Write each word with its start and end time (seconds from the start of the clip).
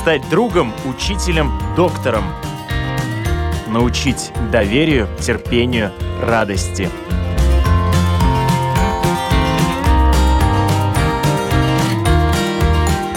стать 0.00 0.26
другом, 0.30 0.72
учителем, 0.86 1.52
доктором. 1.76 2.24
Научить 3.68 4.32
доверию, 4.50 5.06
терпению, 5.20 5.92
радости. 6.22 6.88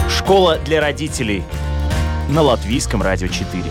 Школа 0.09 0.57
для 0.66 0.81
родителей 0.81 1.43
на 2.27 2.41
Латвийском 2.41 3.02
радио 3.02 3.29
4. 3.29 3.63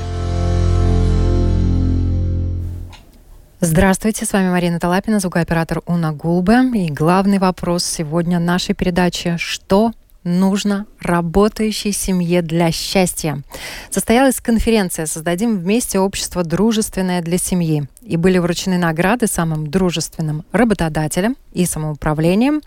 Здравствуйте, 3.61 4.25
с 4.25 4.33
вами 4.33 4.49
Марина 4.49 4.81
Талапина, 4.81 5.21
звукооператор 5.21 5.83
Уна 5.85 6.13
Гулбе. 6.13 6.63
И 6.75 6.91
главный 6.91 7.39
вопрос 7.39 7.85
сегодня 7.85 8.39
нашей 8.39 8.75
передачи– 8.75 9.37
что 9.39 9.93
нужно 10.25 10.87
работающей 11.01 11.93
семье 11.93 12.43
для 12.43 12.71
счастья. 12.71 13.43
Состоялась 13.91 14.41
конференция 14.41 15.07
«Создадим 15.07 15.59
вместе 15.59 15.99
общество 15.99 16.45
дружественное 16.45 17.23
для 17.23 17.39
семьи». 17.39 17.89
И 18.03 18.17
были 18.17 18.39
вручены 18.39 18.79
награды 18.79 19.27
самым 19.27 19.69
дружественным 19.69 20.45
работодателям 20.53 21.37
и 21.53 21.67
самоуправлением. 21.67 22.61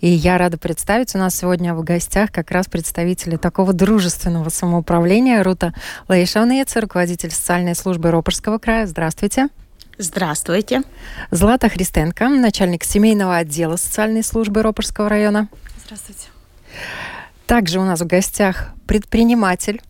И 0.00 0.08
я 0.08 0.38
рада 0.38 0.58
представить, 0.58 1.14
у 1.14 1.18
нас 1.18 1.34
сегодня 1.34 1.74
в 1.74 1.82
гостях 1.82 2.30
как 2.30 2.50
раз 2.50 2.66
представители 2.66 3.36
такого 3.36 3.72
дружественного 3.72 4.48
самоуправления 4.50 5.42
Рута 5.42 5.72
Лаишевнец, 6.08 6.76
руководитель 6.76 7.30
социальной 7.30 7.74
службы 7.74 8.10
Ропорского 8.10 8.58
края. 8.58 8.86
Здравствуйте. 8.86 9.48
Здравствуйте. 9.98 10.82
Злата 11.30 11.68
Христенко, 11.68 12.28
начальник 12.28 12.84
семейного 12.84 13.36
отдела 13.36 13.76
социальной 13.76 14.22
службы 14.22 14.62
Ропорского 14.62 15.08
района. 15.08 15.48
Здравствуйте. 15.84 16.28
Также 17.46 17.80
у 17.80 17.84
нас 17.84 18.00
в 18.00 18.06
гостях 18.06 18.70
предприниматель 18.86 19.80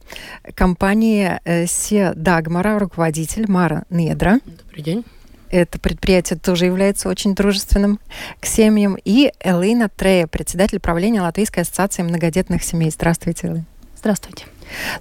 компании 0.55 1.39
э, 1.45 1.67
Се 1.67 2.13
Дагмара, 2.15 2.79
руководитель 2.79 3.45
Мара 3.49 3.85
Недра. 3.91 4.41
Добрый 4.45 4.83
день. 4.83 5.05
Это 5.51 5.79
предприятие 5.79 6.39
тоже 6.39 6.65
является 6.65 7.09
очень 7.11 7.35
дружественным 7.35 8.01
к 8.41 8.47
семьям. 8.47 8.97
И 9.05 9.31
Элина 9.41 9.91
Трея, 9.91 10.27
председатель 10.27 10.81
правления 10.81 11.21
Латвийской 11.21 11.61
ассоциации 11.61 12.03
многодетных 12.03 12.65
семей. 12.65 12.91
Здравствуйте, 12.91 13.49
Элина. 13.49 13.65
Здравствуйте. 13.97 14.47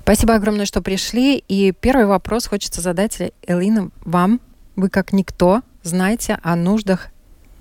Спасибо 0.01 0.35
огромное, 0.35 0.65
что 0.65 0.81
пришли. 0.81 1.37
И 1.47 1.71
первый 1.71 2.05
вопрос 2.05 2.47
хочется 2.47 2.81
задать, 2.81 3.17
Элина, 3.47 3.89
вам. 4.03 4.41
Вы 4.75 4.89
как 4.89 5.13
никто 5.13 5.61
знаете 5.83 6.37
о 6.43 6.55
нуждах 6.55 7.07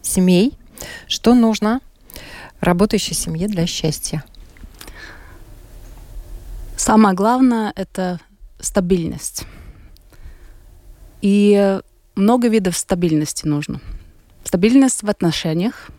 семей. 0.03 0.59
Что 1.07 1.35
нужно 1.35 1.81
работающей 2.61 3.15
семье 3.15 3.49
для 3.49 3.67
счастья? 3.67 4.25
Самое 6.77 7.15
главное– 7.15 7.73
это 7.77 8.21
стабильность. 8.59 9.45
И 11.23 11.81
много 12.15 12.49
видов 12.49 12.77
стабильности 12.77 13.47
нужно. 13.47 13.81
Стабильность 14.45 15.03
в 15.03 15.11
отношениях 15.11 15.91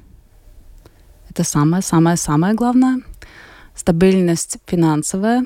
–это 1.30 1.44
самое-самое-самое 1.44 2.54
главное. 2.56 3.02
Стабильность 3.76 4.58
финансовая 4.66 5.46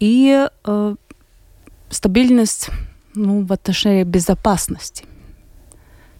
и 0.00 0.48
э, 0.64 0.94
стабильность 1.90 2.70
ну, 3.14 3.44
в 3.44 3.52
отношении 3.52 4.02
безопасности, 4.02 5.04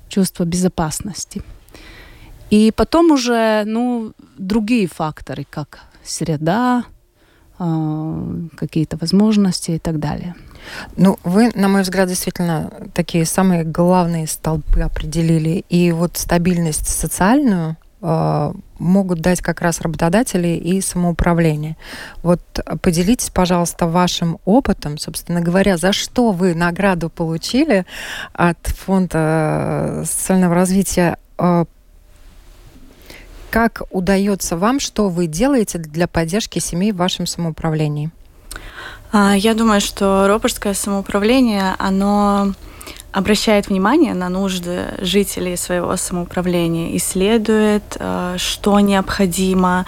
чувство 0.08 0.45
безопасности. 0.45 1.42
И 2.51 2.73
потом 2.73 3.12
уже 3.12 3.62
ну, 3.65 4.12
другие 4.37 4.89
факторы, 4.89 5.47
как 5.48 5.81
среда, 6.05 6.85
а, 7.58 8.27
какие-то 8.57 8.97
возможности 8.97 9.73
и 9.73 9.79
так 9.79 9.98
далее. 9.98 10.35
Ну, 10.97 11.19
вы, 11.24 11.51
на 11.55 11.69
мой 11.69 11.83
взгляд, 11.83 12.08
действительно 12.08 12.73
такие 12.95 13.24
самые 13.24 13.64
главные 13.64 14.27
столбы 14.27 14.83
определили. 14.83 15.64
И 15.69 15.92
вот 15.92 16.17
стабильность 16.17 16.89
социальную 16.89 17.77
э, 18.02 18.53
могут 18.79 19.20
дать 19.20 19.41
как 19.41 19.61
раз 19.61 19.80
работодатели 19.80 20.48
и 20.48 20.80
самоуправление. 20.80 21.77
Вот 22.23 22.41
поделитесь, 22.83 23.30
пожалуйста, 23.30 23.86
вашим 23.86 24.39
опытом, 24.45 24.98
собственно 24.98 25.41
говоря, 25.41 25.77
за 25.77 25.92
что 25.92 26.33
вы 26.33 26.55
награду 26.55 27.11
получили 27.11 27.86
от 28.33 28.58
Фонда 28.67 30.03
социального 30.05 30.55
развития 30.55 31.19
э, 31.39 31.64
как 33.50 33.83
удается 33.90 34.56
вам, 34.56 34.80
что 34.80 35.08
вы 35.08 35.27
делаете 35.27 35.78
для 35.78 36.06
поддержки 36.06 36.58
семей 36.58 36.92
в 36.92 36.96
вашем 36.96 37.27
самоуправлении? 37.27 38.11
А, 39.12 39.34
я 39.36 39.55
думаю, 39.55 39.80
что 39.80 40.27
ропорское 40.28 40.74
самоуправление, 40.74 41.74
оно 41.78 42.55
обращает 43.12 43.68
внимание 43.68 44.14
на 44.14 44.28
нужды 44.28 44.94
жителей 44.98 45.56
своего 45.56 45.96
самоуправления, 45.96 46.96
исследует, 46.96 47.96
э, 47.98 48.36
что 48.38 48.78
необходимо, 48.78 49.84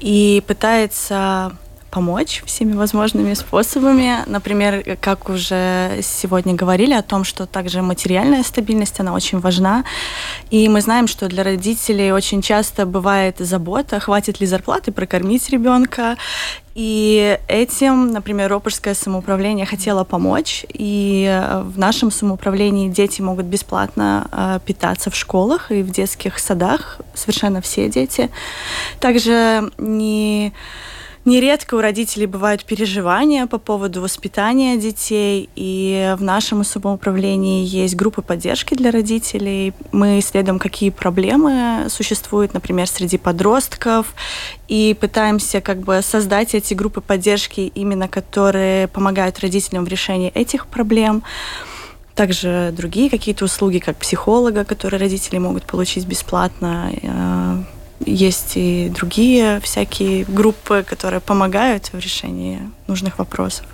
и 0.00 0.42
пытается 0.46 1.56
помочь 1.94 2.42
всеми 2.44 2.72
возможными 2.72 3.34
способами. 3.34 4.24
Например, 4.26 4.96
как 5.00 5.28
уже 5.28 6.00
сегодня 6.02 6.52
говорили 6.52 6.92
о 6.92 7.02
том, 7.02 7.22
что 7.22 7.46
также 7.46 7.82
материальная 7.82 8.42
стабильность, 8.42 8.98
она 8.98 9.14
очень 9.14 9.38
важна. 9.38 9.84
И 10.50 10.68
мы 10.68 10.80
знаем, 10.80 11.06
что 11.06 11.28
для 11.28 11.44
родителей 11.44 12.12
очень 12.12 12.42
часто 12.42 12.84
бывает 12.84 13.36
забота, 13.38 14.00
хватит 14.00 14.40
ли 14.40 14.46
зарплаты 14.46 14.90
прокормить 14.90 15.48
ребенка. 15.50 16.16
И 16.74 17.38
этим, 17.46 18.10
например, 18.10 18.50
Ропорское 18.50 18.94
самоуправление 18.94 19.64
хотело 19.64 20.02
помочь. 20.02 20.66
И 20.72 21.40
в 21.62 21.78
нашем 21.78 22.10
самоуправлении 22.10 22.88
дети 22.88 23.22
могут 23.22 23.46
бесплатно 23.46 24.26
э, 24.32 24.58
питаться 24.66 25.10
в 25.10 25.14
школах 25.14 25.70
и 25.70 25.82
в 25.84 25.90
детских 25.90 26.40
садах, 26.40 27.00
совершенно 27.14 27.60
все 27.60 27.88
дети. 27.88 28.28
Также 28.98 29.70
не 29.78 30.52
Нередко 31.24 31.76
у 31.76 31.80
родителей 31.80 32.26
бывают 32.26 32.66
переживания 32.66 33.46
по 33.46 33.56
поводу 33.56 34.02
воспитания 34.02 34.76
детей, 34.76 35.48
и 35.56 36.14
в 36.18 36.22
нашем 36.22 36.62
самоуправлении 36.64 37.64
есть 37.64 37.96
группы 37.96 38.20
поддержки 38.20 38.74
для 38.74 38.90
родителей. 38.90 39.72
Мы 39.90 40.18
исследуем, 40.18 40.58
какие 40.58 40.90
проблемы 40.90 41.86
существуют, 41.88 42.52
например, 42.52 42.86
среди 42.86 43.16
подростков, 43.16 44.14
и 44.68 44.94
пытаемся 45.00 45.62
как 45.62 45.78
бы 45.78 46.02
создать 46.02 46.54
эти 46.54 46.74
группы 46.74 47.00
поддержки, 47.00 47.72
именно 47.74 48.06
которые 48.06 48.88
помогают 48.88 49.40
родителям 49.40 49.86
в 49.86 49.88
решении 49.88 50.28
этих 50.28 50.66
проблем. 50.66 51.22
Также 52.14 52.72
другие 52.76 53.08
какие-то 53.08 53.46
услуги, 53.46 53.78
как 53.78 53.96
психолога, 53.96 54.64
которые 54.64 55.00
родители 55.00 55.38
могут 55.38 55.64
получить 55.64 56.06
бесплатно, 56.06 56.92
э, 57.02 57.62
есть 58.06 58.52
и 58.56 58.88
другие 58.88 59.60
всякие 59.60 60.24
группы, 60.24 60.84
которые 60.88 61.20
помогают 61.20 61.86
в 61.92 61.98
решении 61.98 62.60
нужных 62.86 63.18
вопросов. 63.18 63.66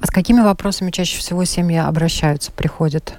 А 0.00 0.06
с 0.06 0.10
какими 0.10 0.40
вопросами 0.40 0.90
чаще 0.90 1.18
всего 1.18 1.44
семьи 1.44 1.78
обращаются, 1.78 2.52
приходят? 2.52 3.14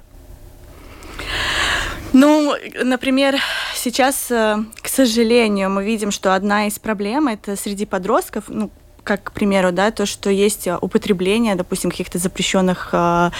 Ну, 2.13 2.53
например, 2.83 3.37
сейчас, 3.73 4.29
э, 4.31 4.57
к 4.81 4.87
сожалению, 4.89 5.69
мы 5.69 5.85
видим, 5.85 6.11
что 6.11 6.35
одна 6.35 6.67
из 6.67 6.77
проблем 6.77 7.29
это 7.29 7.55
среди 7.55 7.85
подростков, 7.85 8.45
ну, 8.49 8.69
как, 9.03 9.23
к 9.23 9.31
примеру, 9.31 9.71
да, 9.71 9.91
то, 9.91 10.05
что 10.05 10.29
есть 10.29 10.67
э, 10.67 10.77
употребление, 10.79 11.55
допустим, 11.55 11.89
каких-то 11.89 12.19
запрещенных 12.19 12.89
э, 12.91 13.31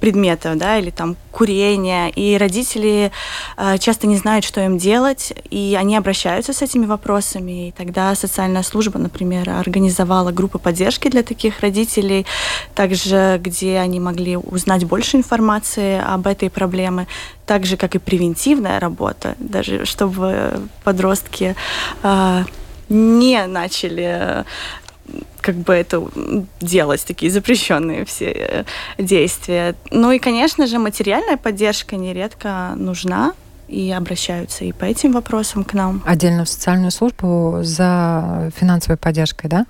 предметов, 0.00 0.56
да, 0.56 0.78
или 0.78 0.90
там 0.90 1.16
курение, 1.30 2.10
и 2.10 2.38
родители 2.38 3.12
э, 3.56 3.78
часто 3.78 4.06
не 4.06 4.16
знают, 4.16 4.44
что 4.44 4.60
им 4.60 4.78
делать, 4.78 5.32
и 5.50 5.76
они 5.78 5.96
обращаются 5.96 6.52
с 6.52 6.62
этими 6.62 6.86
вопросами, 6.86 7.68
и 7.68 7.72
тогда 7.72 8.14
социальная 8.14 8.62
служба, 8.62 8.98
например, 8.98 9.50
организовала 9.50 10.32
группы 10.32 10.58
поддержки 10.58 11.08
для 11.08 11.22
таких 11.22 11.60
родителей, 11.60 12.24
также 12.74 13.40
где 13.42 13.78
они 13.78 14.00
могли 14.00 14.36
узнать 14.36 14.84
больше 14.84 15.18
информации 15.18 16.00
об 16.00 16.26
этой 16.26 16.48
проблеме, 16.48 17.06
так 17.46 17.66
же, 17.66 17.76
как 17.76 17.94
и 17.94 17.98
превентивная 17.98 18.80
работа, 18.80 19.34
даже 19.38 19.84
чтобы 19.84 20.60
подростки 20.82 21.54
э, 22.02 22.44
не 22.90 23.46
начали 23.46 24.44
как 25.40 25.56
бы 25.56 25.74
это 25.74 26.06
делать, 26.60 27.04
такие 27.06 27.30
запрещенные 27.30 28.04
все 28.04 28.26
э, 28.26 28.64
действия. 28.98 29.74
Ну 29.90 30.12
и, 30.12 30.18
конечно 30.18 30.66
же, 30.66 30.78
материальная 30.78 31.36
поддержка 31.36 31.96
нередко 31.96 32.72
нужна, 32.76 33.32
и 33.70 33.92
обращаются 33.92 34.64
и 34.64 34.72
по 34.72 34.84
этим 34.84 35.12
вопросам 35.12 35.64
к 35.64 35.74
нам. 35.74 36.02
Отдельно 36.04 36.44
в 36.44 36.48
социальную 36.48 36.90
службу 36.90 37.60
за 37.62 38.50
финансовой 38.56 38.96
поддержкой, 38.96 39.48
да? 39.48 39.66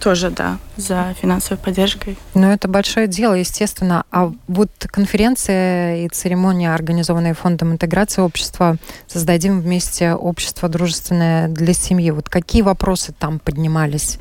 Тоже, 0.00 0.30
да, 0.30 0.58
за 0.76 1.14
финансовой 1.20 1.62
поддержкой. 1.62 2.16
Ну, 2.34 2.50
это 2.50 2.68
большое 2.68 3.06
дело, 3.06 3.34
естественно. 3.34 4.04
А 4.10 4.32
вот 4.48 4.70
конференция 4.90 6.04
и 6.04 6.08
церемония, 6.08 6.74
организованная 6.74 7.34
Фондом 7.34 7.72
интеграции 7.72 8.22
общества 8.22 8.76
«Создадим 9.06 9.60
вместе 9.60 10.14
общество 10.14 10.68
дружественное 10.68 11.48
для 11.48 11.74
семьи». 11.74 12.10
Вот 12.10 12.28
какие 12.28 12.62
вопросы 12.62 13.12
там 13.12 13.38
поднимались? 13.38 14.18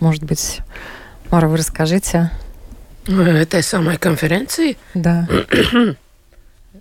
Может 0.00 0.24
быть, 0.24 0.60
Мара, 1.30 1.48
вы 1.48 1.58
расскажите. 1.58 2.30
Этой 3.06 3.62
самой 3.62 3.96
конференции? 3.96 4.76
Да. 4.94 5.28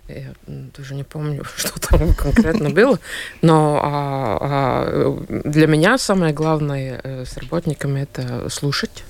Я 0.09 0.33
даже 0.47 0.95
не 0.95 1.03
помню, 1.03 1.43
что 1.55 1.79
там 1.79 2.13
конкретно 2.13 2.69
было, 2.71 2.99
но 3.41 3.79
а, 3.83 4.37
а, 4.41 5.25
для 5.29 5.67
меня 5.67 5.97
самое 5.97 6.33
главное 6.33 6.99
э, 7.03 7.25
с 7.25 7.37
работниками 7.37 8.01
это 8.01 8.49
слушать, 8.49 9.03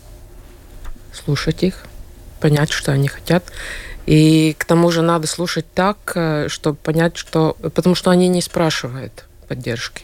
слушать 1.14 1.64
их, 1.64 1.86
понять, 2.42 2.72
что 2.72 2.92
они 2.92 3.08
хотят. 3.08 3.44
И 4.06 4.56
к 4.58 4.66
тому 4.66 4.92
же 4.92 5.02
надо 5.02 5.28
слушать 5.28 5.66
так, 5.74 5.98
э, 6.16 6.48
чтобы 6.50 6.78
понять, 6.78 7.16
что... 7.16 7.56
Потому 7.62 7.96
что 7.96 8.10
они 8.10 8.28
не 8.28 8.42
спрашивают 8.42 9.26
поддержки. 9.48 10.04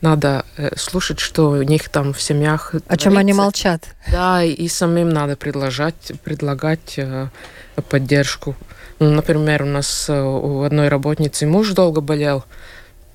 Надо 0.00 0.44
э, 0.56 0.76
слушать, 0.76 1.20
что 1.20 1.50
у 1.50 1.62
них 1.62 1.88
там 1.88 2.12
в 2.12 2.20
семьях... 2.22 2.74
О 2.86 2.96
чем 2.96 3.16
они 3.16 3.32
молчат. 3.32 3.84
Да, 4.12 4.44
и 4.44 4.68
самим 4.68 5.08
надо 5.08 5.36
предложить, 5.36 6.12
предлагать 6.22 7.00
поддержку. 7.88 8.56
Например, 9.00 9.62
у 9.62 9.66
нас 9.66 10.10
э, 10.10 10.22
у 10.22 10.62
одной 10.62 10.88
работницы 10.88 11.46
муж 11.46 11.72
долго 11.72 12.02
болел, 12.02 12.44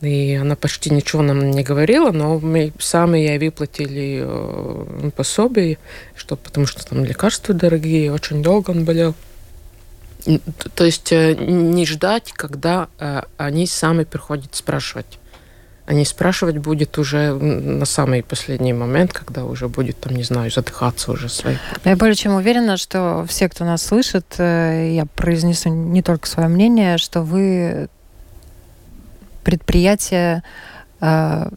и 0.01 0.33
она 0.33 0.55
почти 0.55 0.89
ничего 0.89 1.21
нам 1.21 1.51
не 1.51 1.61
говорила, 1.61 2.11
но 2.11 2.39
мы 2.39 2.73
сами 2.79 3.19
ей 3.19 3.37
выплатили 3.37 4.23
э, 4.23 5.11
пособие, 5.15 5.77
что, 6.15 6.37
потому 6.37 6.65
что 6.65 6.83
там 6.83 7.05
лекарства 7.05 7.53
дорогие, 7.53 8.11
очень 8.11 8.41
долго 8.41 8.71
он 8.71 8.83
болел. 8.83 9.13
То 10.73 10.85
есть 10.85 11.11
э, 11.11 11.35
не 11.35 11.85
ждать, 11.85 12.31
когда 12.33 12.87
они 13.37 13.67
сами 13.67 14.05
приходят 14.05 14.55
спрашивать. 14.55 15.19
Они 15.85 16.03
спрашивать 16.03 16.57
будет 16.57 16.97
уже 16.97 17.33
на 17.33 17.85
самый 17.85 18.23
последний 18.23 18.73
момент, 18.73 19.13
когда 19.13 19.45
уже 19.45 19.67
будет, 19.67 19.99
там, 19.99 20.15
не 20.15 20.23
знаю, 20.23 20.49
задыхаться 20.49 21.11
уже 21.11 21.29
свои. 21.29 21.57
Я 21.83 21.95
более 21.95 22.15
чем 22.15 22.33
уверена, 22.33 22.77
что 22.77 23.23
все, 23.27 23.47
кто 23.49 23.65
нас 23.65 23.83
слышит, 23.83 24.35
э, 24.39 24.93
я 24.95 25.05
произнесу 25.05 25.69
не 25.69 26.01
только 26.01 26.27
свое 26.27 26.49
мнение, 26.49 26.97
что 26.97 27.21
вы 27.21 27.87
предприятие, 29.43 30.41
э, 31.01 31.49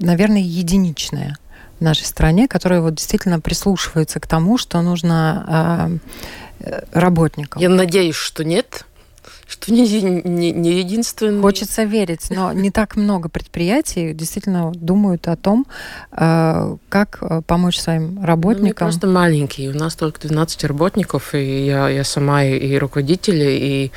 наверное, 0.00 0.42
единичное 0.42 1.38
в 1.78 1.84
нашей 1.84 2.04
стране, 2.04 2.48
которое 2.48 2.80
вот 2.80 2.96
действительно 2.96 3.38
прислушивается 3.38 4.18
к 4.18 4.26
тому, 4.26 4.58
что 4.58 4.82
нужно 4.82 6.00
э, 6.58 6.80
работникам. 6.92 7.62
Я 7.62 7.68
надеюсь, 7.68 8.16
что 8.16 8.44
нет 8.44 8.86
что 9.52 9.72
не, 9.72 10.00
не, 10.22 10.50
не 10.50 10.78
единственный. 10.78 11.40
Хочется 11.42 11.84
верить, 11.84 12.28
но 12.30 12.52
не 12.52 12.70
так 12.70 12.96
много 12.96 13.28
предприятий 13.28 14.14
действительно 14.14 14.72
думают 14.74 15.28
о 15.28 15.36
том, 15.36 15.66
э, 16.12 16.76
как 16.88 17.18
э, 17.20 17.42
помочь 17.46 17.78
своим 17.78 18.24
работникам. 18.24 18.62
Ну, 18.62 18.68
мы 18.68 18.74
просто 18.74 19.06
маленькие, 19.06 19.70
у 19.70 19.74
нас 19.74 19.94
только 19.94 20.26
12 20.26 20.64
работников, 20.64 21.34
и 21.34 21.66
я, 21.66 21.88
я 21.88 22.04
сама 22.04 22.44
и, 22.44 22.56
и 22.56 22.78
руководитель, 22.78 23.42
и 23.42 23.92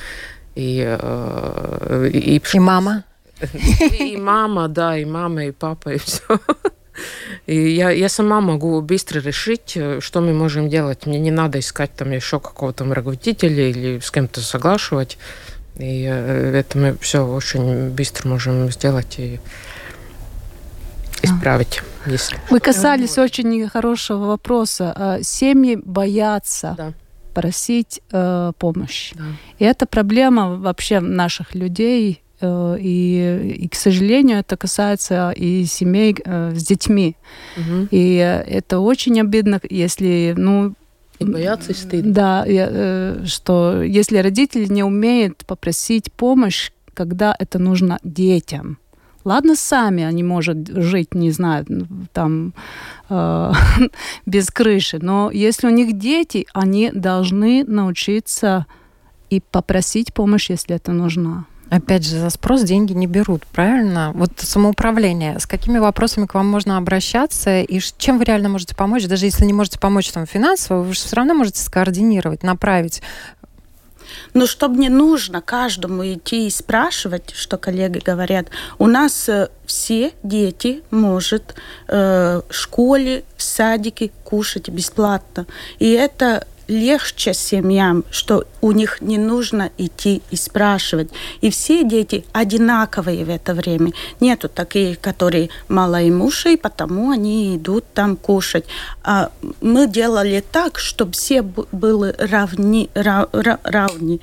и, 0.56 0.84
э, 0.86 2.10
и, 2.14 2.36
и, 2.38 2.42
и 2.54 2.60
мама. 2.60 3.04
И 4.00 4.16
мама, 4.16 4.70
да, 4.70 4.98
и 4.98 5.04
мама, 5.04 5.46
и 5.46 5.52
папа, 5.52 5.90
и 5.90 5.98
все. 5.98 6.24
И 7.46 7.70
я, 7.76 7.90
я 7.92 8.10
сама 8.10 8.42
могу 8.42 8.82
быстро 8.82 9.20
решить, 9.20 9.74
э, 9.76 10.00
что 10.02 10.22
мы 10.22 10.34
можем 10.34 10.70
делать. 10.70 11.06
Мне 11.06 11.20
не 11.20 11.32
надо 11.32 11.60
искать 11.60 11.94
там 11.96 12.12
еще 12.12 12.40
какого-то 12.40 12.84
руководителя 12.86 13.70
или 13.70 14.00
с 14.00 14.12
кем-то 14.12 14.42
соглашивать. 14.42 15.18
И 15.78 16.06
э, 16.10 16.60
это 16.60 16.78
мы 16.78 16.98
все 17.02 17.26
очень 17.26 17.90
быстро 17.90 18.30
можем 18.30 18.72
сделать 18.72 19.20
и 19.20 19.40
исправить. 21.22 21.82
Если. 22.06 22.38
Вы 22.50 22.60
касались 22.60 23.18
очень 23.18 23.68
хорошего 23.68 24.28
вопроса. 24.28 24.94
А, 24.96 25.24
семьи 25.24 25.76
боятся 25.76 26.76
да. 26.78 26.94
просить 27.34 28.02
э, 28.12 28.52
помощь. 28.60 29.14
Да. 29.16 29.24
И 29.58 29.66
это 29.66 29.88
проблема 29.88 30.56
вообще 30.56 31.00
наших 31.00 31.56
людей 31.56 32.22
и, 32.42 33.58
и, 33.58 33.68
к 33.68 33.76
сожалению, 33.76 34.40
это 34.40 34.58
касается 34.58 35.32
и 35.32 35.66
семей 35.66 36.16
э, 36.24 36.54
с 36.56 36.64
детьми. 36.64 37.16
Угу. 37.58 37.88
И 37.92 38.16
это 38.16 38.80
очень 38.80 39.20
обидно, 39.22 39.60
если, 39.70 40.34
ну, 40.38 40.76
и 41.20 41.24
боятся, 41.24 41.72
и 41.72 41.76
стыдно. 41.76 42.14
Да, 42.14 42.44
э, 42.46 43.24
что 43.26 43.82
если 43.82 44.18
родители 44.18 44.66
не 44.66 44.84
умеют 44.84 45.46
попросить 45.46 46.12
помощь, 46.12 46.72
когда 46.94 47.36
это 47.38 47.60
нужно 47.60 48.00
детям. 48.04 48.78
Ладно, 49.24 49.56
сами 49.56 50.04
они 50.04 50.24
могут 50.24 50.68
жить, 50.68 51.16
не 51.16 51.32
знаю, 51.32 51.66
там 52.14 52.54
э, 53.10 53.52
без 54.26 54.52
крыши, 54.52 55.00
но 55.02 55.32
если 55.32 55.68
у 55.68 55.72
них 55.72 55.98
дети, 55.98 56.46
они 56.54 56.92
должны 56.92 57.64
научиться 57.64 58.68
и 59.32 59.42
попросить 59.52 60.14
помощь, 60.14 60.52
если 60.52 60.76
это 60.76 60.92
нужно. 60.92 61.46
Опять 61.70 62.06
же, 62.06 62.20
за 62.20 62.30
спрос 62.30 62.62
деньги 62.62 62.94
не 62.94 63.08
берут, 63.08 63.46
правильно? 63.48 64.12
Вот 64.14 64.32
самоуправление. 64.38 65.40
С 65.40 65.48
какими 65.48 65.80
вопросами 65.80 66.28
к 66.28 66.36
вам 66.36 66.48
можно 66.48 66.78
обращаться 66.78 67.62
и 67.62 67.80
чем 67.98 68.20
вы 68.20 68.26
реально 68.26 68.50
можете 68.50 68.76
помочь? 68.76 69.08
Даже 69.08 69.26
если 69.26 69.46
не 69.46 69.54
можете 69.54 69.80
помочь 69.80 70.12
там 70.12 70.28
финансово, 70.28 70.84
вы 70.84 70.94
же 70.94 71.00
все 71.00 71.16
равно 71.16 71.34
можете 71.34 71.62
скоординировать, 71.62 72.44
направить. 72.44 73.02
Но 74.34 74.46
чтобы 74.46 74.78
не 74.78 74.90
нужно 74.90 75.42
каждому 75.42 76.06
идти 76.06 76.48
и 76.48 76.50
спрашивать, 76.52 77.32
что 77.32 77.58
коллеги 77.58 78.00
говорят, 78.00 78.48
у 78.78 78.88
нас 78.88 79.28
э, 79.30 79.50
все 79.66 80.14
дети 80.24 80.84
могут 80.92 81.56
э, 81.88 82.42
в 82.48 82.54
школе, 82.54 83.24
в 83.38 83.42
садике 83.42 84.12
кушать 84.24 84.70
бесплатно. 84.70 85.48
И 85.80 85.90
это 85.92 86.46
легче 86.68 87.34
семьям, 87.34 88.04
что 88.10 88.46
у 88.62 88.72
них 88.72 89.02
не 89.02 89.18
нужно 89.18 89.72
идти 89.78 90.22
и 90.32 90.36
спрашивать. 90.36 91.10
И 91.42 91.50
все 91.50 91.84
дети 91.84 92.26
одинаковые 92.32 93.26
в 93.26 93.30
это 93.30 93.54
время. 93.54 93.92
Нету 94.20 94.50
таких, 94.50 95.00
которые 95.00 95.50
малоимущие, 95.68 96.58
потому 96.58 97.12
они 97.12 97.58
идут 97.58 97.86
там 97.94 98.16
кушать. 98.16 98.66
А 99.04 99.32
мы 99.62 99.88
делали 99.88 100.44
так, 100.52 100.80
чтобы 100.80 101.12
все 101.14 101.42
были 101.42 102.16
равни, 102.18 102.90
рав, 102.94 103.30
равни. 103.32 104.22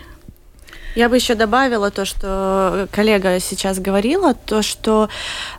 Я 0.95 1.09
бы 1.09 1.17
еще 1.17 1.35
добавила 1.35 1.91
то, 1.91 2.05
что 2.05 2.87
коллега 2.93 3.41
сейчас 3.41 3.79
говорила, 3.79 4.35
то, 4.35 4.61
что 4.61 5.09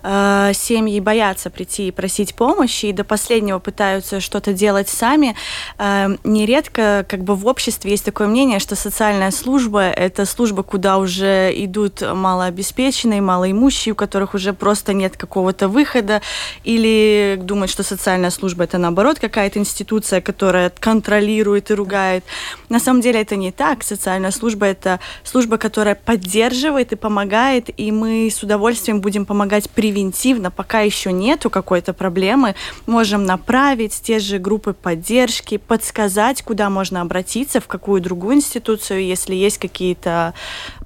э, 0.03 0.51
семьи 0.53 0.99
боятся 0.99 1.49
прийти 1.49 1.87
и 1.87 1.91
просить 1.91 2.35
помощи, 2.35 2.87
и 2.87 2.93
до 2.93 3.03
последнего 3.03 3.57
пытаются 3.57 4.19
что-то 4.19 4.53
делать 4.53 4.89
сами. 4.89 5.35
Э, 5.79 6.15
нередко 6.23 7.03
как 7.09 7.23
бы 7.23 7.35
в 7.35 7.47
обществе 7.47 7.89
есть 7.89 8.05
такое 8.05 8.27
мнение, 8.27 8.59
что 8.59 8.75
социальная 8.75 9.31
служба– 9.31 9.81
это 9.89 10.27
служба, 10.27 10.61
куда 10.61 10.99
уже 10.99 11.51
идут 11.55 12.01
малообеспеченные, 12.01 13.21
малоимущие, 13.21 13.93
у 13.93 13.95
которых 13.95 14.35
уже 14.35 14.53
просто 14.53 14.93
нет 14.93 15.17
какого-то 15.17 15.67
выхода, 15.67 16.21
или 16.63 17.39
думают, 17.41 17.71
что 17.71 17.81
социальная 17.81 18.29
служба– 18.29 18.63
это 18.65 18.77
наоборот 18.77 19.17
какая-то 19.17 19.57
институция, 19.57 20.21
которая 20.21 20.71
контролирует 20.79 21.71
и 21.71 21.73
ругает. 21.73 22.23
На 22.69 22.79
самом 22.79 23.01
деле 23.01 23.19
это 23.21 23.35
не 23.35 23.51
так. 23.51 23.83
Социальная 23.83 24.31
служба– 24.31 24.65
это 24.67 24.99
служба, 25.23 25.57
которая 25.57 25.95
поддерживает 25.95 26.91
и 26.91 26.95
помогает, 26.95 27.69
и 27.77 27.91
мы 27.91 28.29
с 28.29 28.43
удовольствием 28.43 29.01
будем 29.01 29.25
помогать 29.25 29.69
превентивно, 29.69 30.51
пока 30.51 30.81
еще 30.81 31.11
нету 31.11 31.49
какой-то 31.49 31.93
проблемы, 31.93 32.55
можем 32.85 33.25
направить 33.25 34.01
те 34.01 34.19
же 34.19 34.39
группы 34.39 34.73
поддержки, 34.73 35.57
подсказать, 35.57 36.41
куда 36.43 36.69
можно 36.69 37.01
обратиться, 37.01 37.59
в 37.59 37.67
какую 37.67 38.01
другую 38.01 38.35
институцию, 38.35 39.05
если 39.05 39.35
есть 39.35 39.57
какие-то 39.57 40.33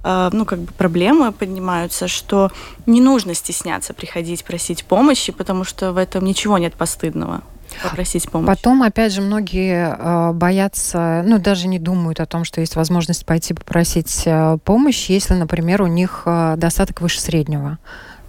э, 0.04 0.30
ну, 0.32 0.44
как 0.44 0.60
бы 0.60 0.72
проблемы 0.72 1.32
поднимаются, 1.32 2.08
что 2.08 2.50
не 2.86 3.00
нужно 3.00 3.34
стесняться 3.34 3.94
приходить 3.94 4.44
просить 4.44 4.84
помощи, 4.84 5.32
потому 5.32 5.64
что 5.64 5.92
в 5.92 5.96
этом 5.96 6.24
ничего 6.24 6.58
нет 6.58 6.74
постыдного 6.74 7.42
попросить 7.82 8.30
помощь. 8.30 8.46
Потом, 8.46 8.82
опять 8.82 9.12
же, 9.12 9.20
многие 9.20 9.96
э, 9.96 10.32
боятся, 10.32 11.22
ну, 11.24 11.38
даже 11.38 11.68
не 11.68 11.78
думают 11.78 12.20
о 12.20 12.26
том, 12.26 12.44
что 12.44 12.60
есть 12.60 12.76
возможность 12.76 13.26
пойти 13.26 13.54
попросить 13.54 14.22
э, 14.26 14.58
помощь, 14.64 15.10
если, 15.10 15.34
например, 15.34 15.82
у 15.82 15.86
них 15.86 16.22
э, 16.26 16.54
достаток 16.56 17.00
выше 17.00 17.20
среднего 17.20 17.78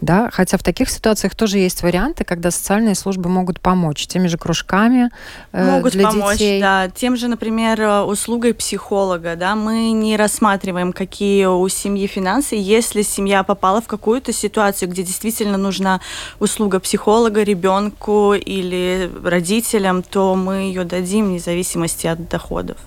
да, 0.02 0.30
хотя 0.32 0.58
в 0.58 0.64
таких 0.64 0.90
ситуациях 0.90 1.36
тоже 1.36 1.58
есть 1.58 1.84
варианты, 1.84 2.24
когда 2.24 2.52
социальные 2.52 2.96
службы 2.96 3.30
могут 3.30 3.60
помочь 3.60 4.08
теми 4.08 4.28
же 4.28 4.38
кружками 4.38 5.10
э, 5.52 5.76
могут 5.76 5.94
для 5.94 6.08
помочь, 6.08 6.38
детей. 6.38 6.62
да, 6.62 6.90
тем 6.90 7.18
же, 7.18 7.28
например, 7.28 7.82
э, 7.82 8.02
услугой 8.02 8.54
психолога, 8.54 9.36
да, 9.36 9.56
мы 9.56 9.92
не 9.92 10.16
рассматриваем, 10.16 10.94
какие 10.94 11.46
у 11.46 11.68
семьи 11.68 12.08
финансы, 12.08 12.56
если 12.56 13.02
семья 13.02 13.44
попала 13.44 13.82
в 13.82 13.88
какую-то 13.88 14.32
ситуацию, 14.32 14.90
где 14.90 15.04
действительно 15.04 15.58
нужна 15.58 16.00
услуга 16.40 16.80
психолога 16.80 17.44
ребенку 17.44 18.34
или 18.34 19.12
родителям, 19.24 20.02
то 20.04 20.36
мы 20.36 20.70
ее 20.70 20.86
дадим 20.86 21.28
вне 21.28 21.40
зависимости 21.40 22.08
от 22.08 22.30
доходов. 22.30 22.78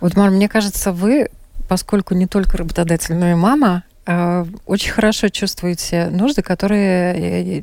Вот, 0.00 0.16
Мар, 0.16 0.30
мне 0.30 0.48
кажется, 0.48 0.92
вы, 0.92 1.28
поскольку 1.68 2.14
не 2.14 2.26
только 2.26 2.56
работодатель, 2.56 3.14
но 3.14 3.30
и 3.30 3.34
мама, 3.34 3.82
очень 4.06 4.90
хорошо 4.92 5.28
чувствуете 5.28 6.08
нужды, 6.10 6.42
которые 6.42 7.62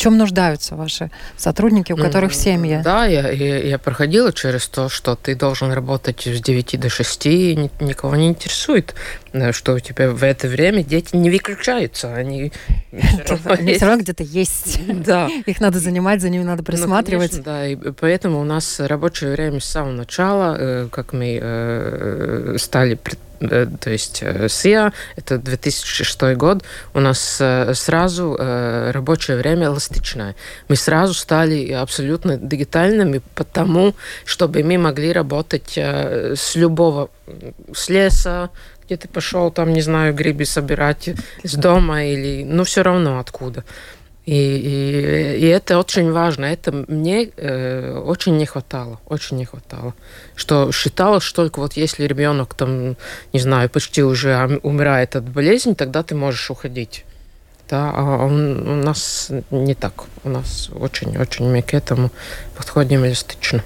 чем 0.00 0.16
нуждаются 0.16 0.76
ваши 0.76 1.10
сотрудники, 1.36 1.92
у 1.92 1.96
которых 1.96 2.34
семьи? 2.34 2.80
Да, 2.82 3.04
я, 3.04 3.30
я, 3.30 3.58
я 3.58 3.78
проходила 3.78 4.32
через 4.32 4.66
то, 4.66 4.88
что 4.88 5.14
ты 5.14 5.34
должен 5.34 5.72
работать 5.72 6.26
с 6.26 6.40
9 6.40 6.80
до 6.80 6.88
6, 6.88 7.26
и 7.26 7.70
никого 7.80 8.16
не 8.16 8.28
интересует, 8.28 8.94
э, 9.32 9.52
что 9.52 9.74
у 9.74 9.78
тебя 9.78 10.10
в 10.10 10.24
это 10.24 10.48
время 10.48 10.82
дети 10.82 11.14
не 11.16 11.28
выключаются, 11.28 12.14
они 12.14 12.50
все 12.90 13.78
равно 13.86 14.02
где-то 14.02 14.22
есть. 14.22 14.80
Да. 15.10 15.28
Их 15.46 15.60
надо 15.60 15.78
занимать, 15.78 16.20
за 16.20 16.28
ними 16.28 16.44
надо 16.44 16.62
ну, 16.62 16.66
присматривать. 16.66 17.42
Да, 17.42 17.66
и 17.66 17.76
поэтому 17.76 18.40
у 18.40 18.44
нас 18.44 18.80
рабочее 18.80 19.32
время 19.32 19.60
с 19.60 19.64
самого 19.64 19.92
начала, 19.92 20.56
э, 20.58 20.88
как 20.90 21.12
мы 21.12 21.38
э, 21.40 22.56
стали 22.58 22.98
то 23.40 23.88
есть 23.88 24.22
СИА, 24.48 24.92
это 25.16 25.38
2006 25.38 26.22
год, 26.36 26.62
у 26.92 27.00
нас 27.00 27.40
сразу 27.72 28.36
рабочее 28.36 29.38
время 29.38 29.70
эластичное. 29.90 30.34
Мы 30.68 30.76
сразу 30.76 31.14
стали 31.14 31.72
абсолютно 31.72 32.36
дигитальными, 32.36 33.20
потому 33.34 33.94
чтобы 34.24 34.62
мы 34.62 34.78
могли 34.78 35.12
работать 35.12 35.76
с 35.76 36.54
любого, 36.54 37.10
с 37.72 37.88
леса, 37.88 38.50
где 38.84 38.96
ты 38.96 39.08
пошел, 39.08 39.50
там, 39.50 39.72
не 39.72 39.82
знаю, 39.82 40.14
грибы 40.14 40.44
собирать 40.44 41.10
с 41.44 41.54
дома 41.54 42.04
или, 42.04 42.44
ну, 42.44 42.64
все 42.64 42.82
равно 42.82 43.18
откуда. 43.18 43.64
И, 44.26 44.34
и, 44.34 45.38
и 45.38 45.46
это 45.46 45.78
очень 45.78 46.12
важно. 46.12 46.44
Это 46.44 46.72
мне 46.88 47.30
э, 47.36 47.98
очень 47.98 48.36
не 48.36 48.46
хватало, 48.46 49.00
очень 49.06 49.38
не 49.38 49.44
хватало. 49.44 49.94
Что 50.36 50.70
считалось, 50.72 51.24
что 51.24 51.42
только 51.42 51.60
вот 51.60 51.72
если 51.72 52.04
ребенок 52.04 52.54
там, 52.54 52.96
не 53.32 53.40
знаю, 53.40 53.70
почти 53.70 54.02
уже 54.02 54.60
умирает 54.62 55.16
от 55.16 55.24
болезни, 55.28 55.74
тогда 55.74 56.02
ты 56.02 56.14
можешь 56.14 56.50
уходить. 56.50 57.04
Да, 57.70 57.92
а 57.94 58.26
у 58.26 58.28
нас 58.28 59.30
не 59.52 59.74
так. 59.74 60.06
У 60.24 60.28
нас 60.28 60.70
очень-очень 60.74 61.48
мы 61.48 61.62
к 61.62 61.72
этому 61.72 62.10
подходим 62.56 63.06
эластично. 63.06 63.62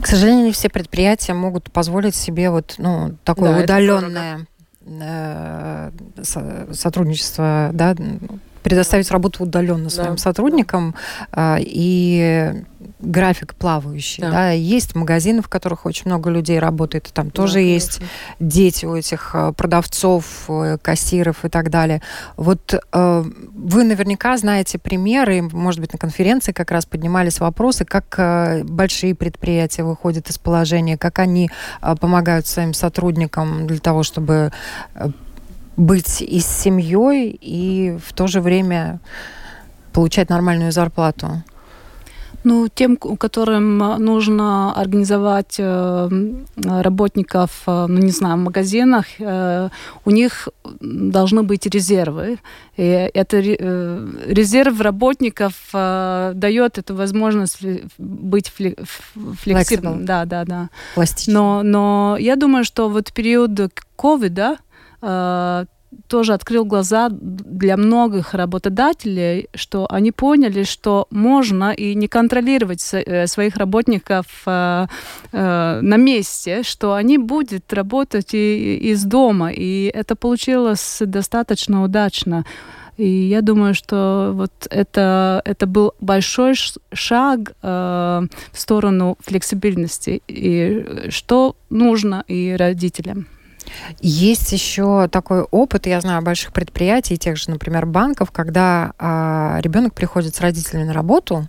К 0.00 0.06
сожалению, 0.06 0.46
не 0.46 0.52
все 0.52 0.68
предприятия 0.68 1.34
могут 1.34 1.72
позволить 1.72 2.14
себе 2.14 2.50
вот 2.50 2.76
ну, 2.78 3.16
такое 3.24 3.54
да, 3.54 3.64
удаленное 3.64 4.46
э, 4.86 5.90
сотрудничество, 6.72 7.70
да, 7.72 7.96
предоставить 8.62 9.10
работу 9.10 9.42
удаленно 9.42 9.90
своим 9.90 10.12
да. 10.12 10.18
сотрудникам 10.18 10.94
да. 11.32 11.56
и 11.58 12.62
график 13.00 13.54
плавающий. 13.54 14.22
Да. 14.22 14.30
Да. 14.30 14.50
Есть 14.50 14.94
магазины, 14.94 15.42
в 15.42 15.48
которых 15.48 15.86
очень 15.86 16.06
много 16.06 16.30
людей 16.30 16.58
работает, 16.58 17.10
там 17.12 17.30
тоже 17.30 17.54
да, 17.54 17.60
есть 17.60 18.00
дети 18.40 18.86
у 18.86 18.94
этих 18.96 19.30
э, 19.34 19.52
продавцов, 19.52 20.24
э, 20.48 20.78
кассиров 20.80 21.44
и 21.44 21.48
так 21.48 21.70
далее. 21.70 22.02
Вот 22.36 22.74
э, 22.74 23.24
вы 23.54 23.84
наверняка 23.84 24.36
знаете 24.36 24.78
примеры, 24.78 25.42
может 25.42 25.80
быть, 25.80 25.92
на 25.92 25.98
конференции 25.98 26.52
как 26.52 26.70
раз 26.70 26.86
поднимались 26.86 27.40
вопросы, 27.40 27.84
как 27.84 28.14
э, 28.18 28.64
большие 28.64 29.14
предприятия 29.14 29.84
выходят 29.84 30.28
из 30.30 30.38
положения, 30.38 30.96
как 30.96 31.18
они 31.18 31.50
э, 31.80 31.94
помогают 31.96 32.46
своим 32.46 32.74
сотрудникам 32.74 33.66
для 33.66 33.78
того, 33.78 34.02
чтобы 34.02 34.52
э, 34.94 35.08
быть 35.76 36.20
и 36.20 36.40
с 36.40 36.46
семьей, 36.46 37.38
и 37.40 37.96
в 38.04 38.12
то 38.12 38.26
же 38.26 38.40
время 38.40 39.00
получать 39.92 40.28
нормальную 40.28 40.72
зарплату? 40.72 41.42
Ну, 42.48 42.68
тем, 42.68 42.96
которым 42.96 43.76
нужно 43.78 44.72
организовать 44.72 45.56
э, 45.58 46.08
работников, 46.56 47.50
э, 47.66 47.86
ну, 47.88 47.98
не 47.98 48.10
знаю, 48.10 48.36
в 48.36 48.44
магазинах, 48.44 49.04
э, 49.18 49.68
у 50.06 50.10
них 50.10 50.48
должны 50.80 51.42
быть 51.42 51.66
резервы. 51.66 52.38
И 52.78 53.10
это 53.14 53.40
резерв 53.40 54.80
работников 54.80 55.52
дает 55.72 56.78
эту 56.78 56.94
возможность 56.94 57.58
быть 57.98 58.48
флексибельным. 58.48 60.06
Да, 60.06 60.24
да, 60.24 60.44
да. 60.44 60.68
Но, 61.26 61.62
но 61.62 62.16
я 62.18 62.36
думаю, 62.36 62.64
что 62.64 62.88
вот 62.88 63.12
период 63.12 63.60
ковида, 63.96 64.56
Э, 65.00 65.64
тоже 66.06 66.34
открыл 66.34 66.64
глаза 66.64 67.08
для 67.10 67.76
многих 67.76 68.34
работодателей, 68.34 69.48
что 69.54 69.86
они 69.90 70.12
поняли, 70.12 70.64
что 70.64 71.06
можно 71.10 71.72
и 71.72 71.94
не 71.94 72.08
контролировать 72.08 72.82
э, 72.92 73.26
своих 73.26 73.56
работников 73.56 74.26
э, 74.46 74.86
на 75.32 75.96
месте, 75.96 76.62
что 76.62 76.94
они 76.94 77.18
будут 77.18 77.72
работать 77.72 78.34
и 78.34 78.76
из 78.92 79.04
дома. 79.04 79.50
И 79.52 79.90
это 79.94 80.14
получилось 80.16 80.98
достаточно 81.00 81.82
удачно. 81.82 82.44
И 82.98 83.08
я 83.08 83.42
думаю, 83.42 83.74
что 83.74 84.32
вот 84.34 84.52
это, 84.70 85.40
это 85.44 85.66
был 85.66 85.94
большой 86.00 86.54
шаг 86.92 87.52
э, 87.62 88.26
в 88.52 88.60
сторону 88.60 89.16
флексибильности, 89.20 90.20
и 90.26 91.06
что 91.10 91.54
нужно 91.70 92.24
и 92.26 92.56
родителям. 92.58 93.28
Есть 94.00 94.52
еще 94.52 95.08
такой 95.08 95.42
опыт, 95.42 95.86
я 95.86 96.00
знаю, 96.00 96.22
больших 96.22 96.52
предприятий, 96.52 97.16
тех 97.16 97.36
же, 97.36 97.50
например, 97.50 97.86
банков, 97.86 98.30
когда 98.30 98.92
а, 98.98 99.58
ребенок 99.60 99.94
приходит 99.94 100.34
с 100.34 100.40
родителями 100.40 100.84
на 100.84 100.92
работу, 100.92 101.48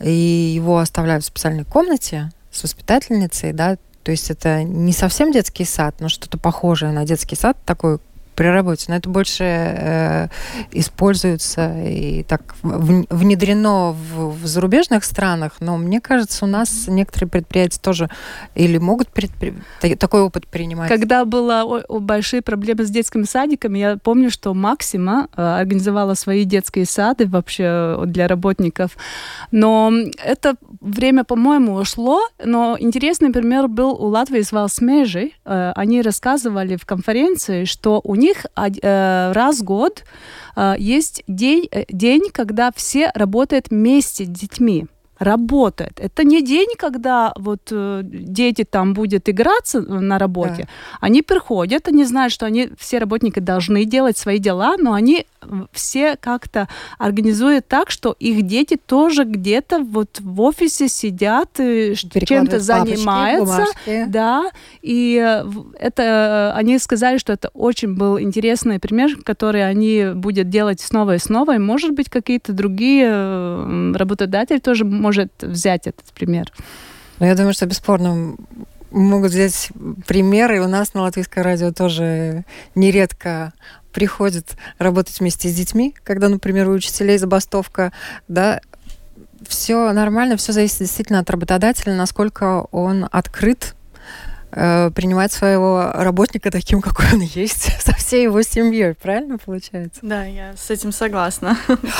и 0.00 0.10
его 0.10 0.78
оставляют 0.78 1.24
в 1.24 1.26
специальной 1.26 1.64
комнате 1.64 2.30
с 2.50 2.62
воспитательницей, 2.62 3.52
да, 3.52 3.76
то 4.02 4.10
есть 4.10 4.30
это 4.30 4.62
не 4.62 4.92
совсем 4.92 5.32
детский 5.32 5.64
сад, 5.64 5.96
но 6.00 6.08
что-то 6.08 6.38
похожее 6.38 6.92
на 6.92 7.04
детский 7.04 7.36
сад, 7.36 7.58
такой 7.66 7.98
при 8.38 8.46
работе, 8.46 8.84
но 8.86 8.94
это 8.94 9.10
больше 9.10 9.42
э, 9.42 10.28
используется 10.70 11.76
и 11.82 12.22
так 12.22 12.54
внедрено 12.62 13.90
в, 13.90 14.40
в 14.40 14.46
зарубежных 14.46 15.02
странах, 15.02 15.54
но 15.58 15.76
мне 15.76 16.00
кажется, 16.00 16.44
у 16.44 16.48
нас 16.48 16.86
некоторые 16.86 17.28
предприятия 17.28 17.80
тоже 17.80 18.08
или 18.54 18.78
могут 18.78 19.08
предпри... 19.08 19.54
такой 19.98 20.20
опыт 20.20 20.46
принимать. 20.46 20.88
Когда 20.88 21.24
была 21.24 21.82
большие 21.88 22.40
проблемы 22.40 22.84
с 22.84 22.90
детскими 22.90 23.24
садиками, 23.24 23.80
я 23.80 23.96
помню, 23.96 24.30
что 24.30 24.54
Максима 24.54 25.26
э, 25.36 25.42
организовала 25.42 26.14
свои 26.14 26.44
детские 26.44 26.86
сады 26.86 27.26
вообще 27.26 28.00
для 28.06 28.28
работников, 28.28 28.96
но 29.50 29.92
это 30.24 30.54
время, 30.80 31.24
по-моему, 31.24 31.74
ушло, 31.74 32.20
но 32.44 32.76
интересный 32.78 33.32
пример 33.32 33.66
был 33.66 33.90
у 34.00 34.06
Латвии 34.06 34.42
с 34.42 34.52
Валсмежи. 34.52 35.32
Э, 35.44 35.72
они 35.74 36.02
рассказывали 36.02 36.76
в 36.76 36.86
конференции, 36.86 37.64
что 37.64 38.00
у 38.04 38.14
них 38.14 38.27
них 38.28 38.46
э, 38.56 39.32
раз 39.32 39.60
в 39.60 39.64
год 39.64 40.04
э, 40.56 40.74
есть 40.78 41.22
день, 41.26 41.68
э, 41.70 41.84
день, 41.88 42.30
когда 42.32 42.70
все 42.74 43.10
работают 43.14 43.70
вместе 43.70 44.24
с 44.24 44.28
детьми 44.28 44.86
работает. 45.18 46.00
Это 46.00 46.24
не 46.24 46.42
день, 46.42 46.68
когда 46.78 47.32
вот 47.36 47.68
э, 47.70 48.00
дети 48.04 48.64
там 48.64 48.94
будут 48.94 49.28
играться 49.28 49.80
на 49.80 50.18
работе. 50.18 50.62
Да. 50.62 50.68
Они 51.00 51.22
приходят, 51.22 51.88
они 51.88 52.04
знают, 52.04 52.32
что 52.32 52.46
они 52.46 52.70
все 52.78 52.98
работники 52.98 53.40
должны 53.40 53.84
делать 53.84 54.16
свои 54.16 54.38
дела, 54.38 54.76
но 54.78 54.92
они 54.92 55.26
все 55.72 56.16
как-то 56.16 56.68
организуют 56.98 57.66
так, 57.68 57.90
что 57.90 58.14
их 58.18 58.42
дети 58.42 58.76
тоже 58.76 59.24
где-то 59.24 59.80
вот 59.80 60.18
в 60.20 60.40
офисе 60.40 60.88
сидят, 60.88 61.50
чем-то 61.56 62.60
занимаются, 62.60 63.66
бумажки. 63.86 64.04
да. 64.08 64.50
И 64.82 65.20
э, 65.24 65.44
это 65.78 66.02
э, 66.02 66.58
они 66.58 66.78
сказали, 66.78 67.18
что 67.18 67.32
это 67.32 67.50
очень 67.54 67.94
был 67.94 68.20
интересный 68.20 68.78
пример, 68.78 69.16
который 69.24 69.68
они 69.68 70.12
будут 70.14 70.48
делать 70.48 70.80
снова 70.80 71.16
и 71.16 71.18
снова. 71.18 71.56
И 71.56 71.58
может 71.58 71.92
быть 71.92 72.08
какие-то 72.08 72.52
другие 72.52 73.94
работодатели 73.94 74.58
тоже 74.58 74.84
может 75.08 75.30
взять 75.40 75.86
этот 75.86 76.04
пример? 76.12 76.52
Ну, 77.18 77.24
я 77.24 77.34
думаю, 77.34 77.54
что 77.54 77.64
бесспорно 77.64 78.36
могут 78.90 79.30
взять 79.30 79.70
примеры. 80.06 80.60
У 80.60 80.68
нас 80.68 80.92
на 80.92 81.00
Латвийское 81.00 81.42
радио 81.42 81.72
тоже 81.72 82.44
нередко 82.74 83.54
приходят 83.94 84.56
работать 84.78 85.18
вместе 85.18 85.48
с 85.48 85.54
детьми, 85.54 85.94
когда, 86.04 86.28
например, 86.28 86.68
у 86.68 86.72
учителей 86.72 87.16
забастовка, 87.16 87.90
да, 88.28 88.60
все 89.48 89.92
нормально, 89.92 90.36
все 90.36 90.52
зависит 90.52 90.80
действительно 90.80 91.20
от 91.20 91.30
работодателя, 91.30 91.94
насколько 91.94 92.66
он 92.70 93.08
открыт 93.10 93.74
принимать 94.50 95.32
своего 95.32 95.90
работника 95.92 96.50
таким, 96.50 96.80
какой 96.80 97.06
он 97.12 97.20
есть, 97.20 97.70
со 97.82 97.94
всей 97.94 98.24
его 98.24 98.42
семьей, 98.42 98.94
правильно 98.94 99.38
получается? 99.38 100.00
Да, 100.02 100.24
я 100.24 100.54
с 100.56 100.70
этим 100.70 100.92
согласна. 100.92 101.58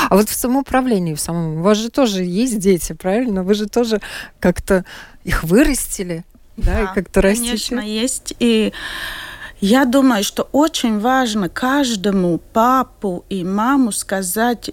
А 0.09 0.15
вот 0.15 0.29
в 0.29 0.33
самоуправлении, 0.33 1.13
в 1.13 1.19
самом, 1.19 1.57
у 1.57 1.61
вас 1.61 1.77
же 1.77 1.89
тоже 1.89 2.23
есть 2.23 2.59
дети, 2.59 2.93
правильно? 2.93 3.43
Вы 3.43 3.53
же 3.53 3.67
тоже 3.67 4.01
как-то 4.39 4.83
их 5.23 5.43
вырастили, 5.43 6.25
да, 6.57 6.73
да 6.73 6.83
и 6.83 6.95
как-то 6.95 7.21
растите. 7.21 7.49
Конечно, 7.49 7.79
есть. 7.79 8.33
И 8.39 8.73
я 9.61 9.85
думаю, 9.85 10.23
что 10.23 10.47
очень 10.51 10.99
важно 10.99 11.49
каждому 11.49 12.37
папу 12.37 13.25
и 13.29 13.43
маму 13.43 13.91
сказать 13.91 14.71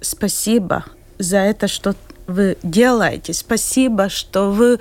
спасибо 0.00 0.84
за 1.18 1.38
это, 1.38 1.68
что 1.68 1.94
вы 2.26 2.56
делаете. 2.62 3.32
Спасибо, 3.32 4.08
что 4.08 4.50
вы 4.50 4.78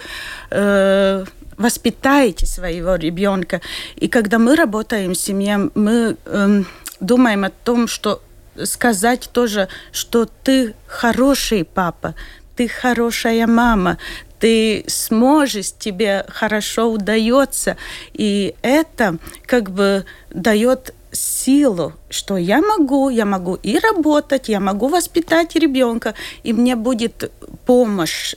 э, 0.52 1.26
воспитаете 1.58 2.46
своего 2.46 2.96
ребенка. 2.96 3.62
И 3.96 4.08
когда 4.08 4.40
мы 4.40 4.56
работаем 4.56 5.14
в 5.14 5.18
семье, 5.18 5.70
мы 5.76 6.18
э, 6.26 6.64
думаем 7.00 7.44
о 7.44 7.50
том, 7.50 7.88
что 7.88 8.22
сказать 8.64 9.30
тоже, 9.34 9.68
что 9.92 10.26
ты 10.26 10.76
хороший 10.88 11.64
папа, 11.64 12.16
ты 12.56 12.68
хорошая 12.68 13.46
мама, 13.48 13.98
ты 14.40 14.84
сможешь, 14.88 15.74
тебе 15.78 16.26
хорошо 16.30 16.92
удается. 16.92 17.78
И 18.14 18.56
это 18.62 19.18
как 19.46 19.72
бы 19.72 20.06
дает 20.30 20.94
силу, 21.12 21.94
что 22.10 22.38
я 22.38 22.62
могу, 22.62 23.10
я 23.10 23.26
могу 23.26 23.56
и 23.56 23.80
работать, 23.80 24.50
я 24.50 24.60
могу 24.60 24.88
воспитать 24.88 25.56
ребенка, 25.56 26.14
и 26.44 26.54
мне 26.54 26.76
будет 26.76 27.32
помощь 27.66 28.36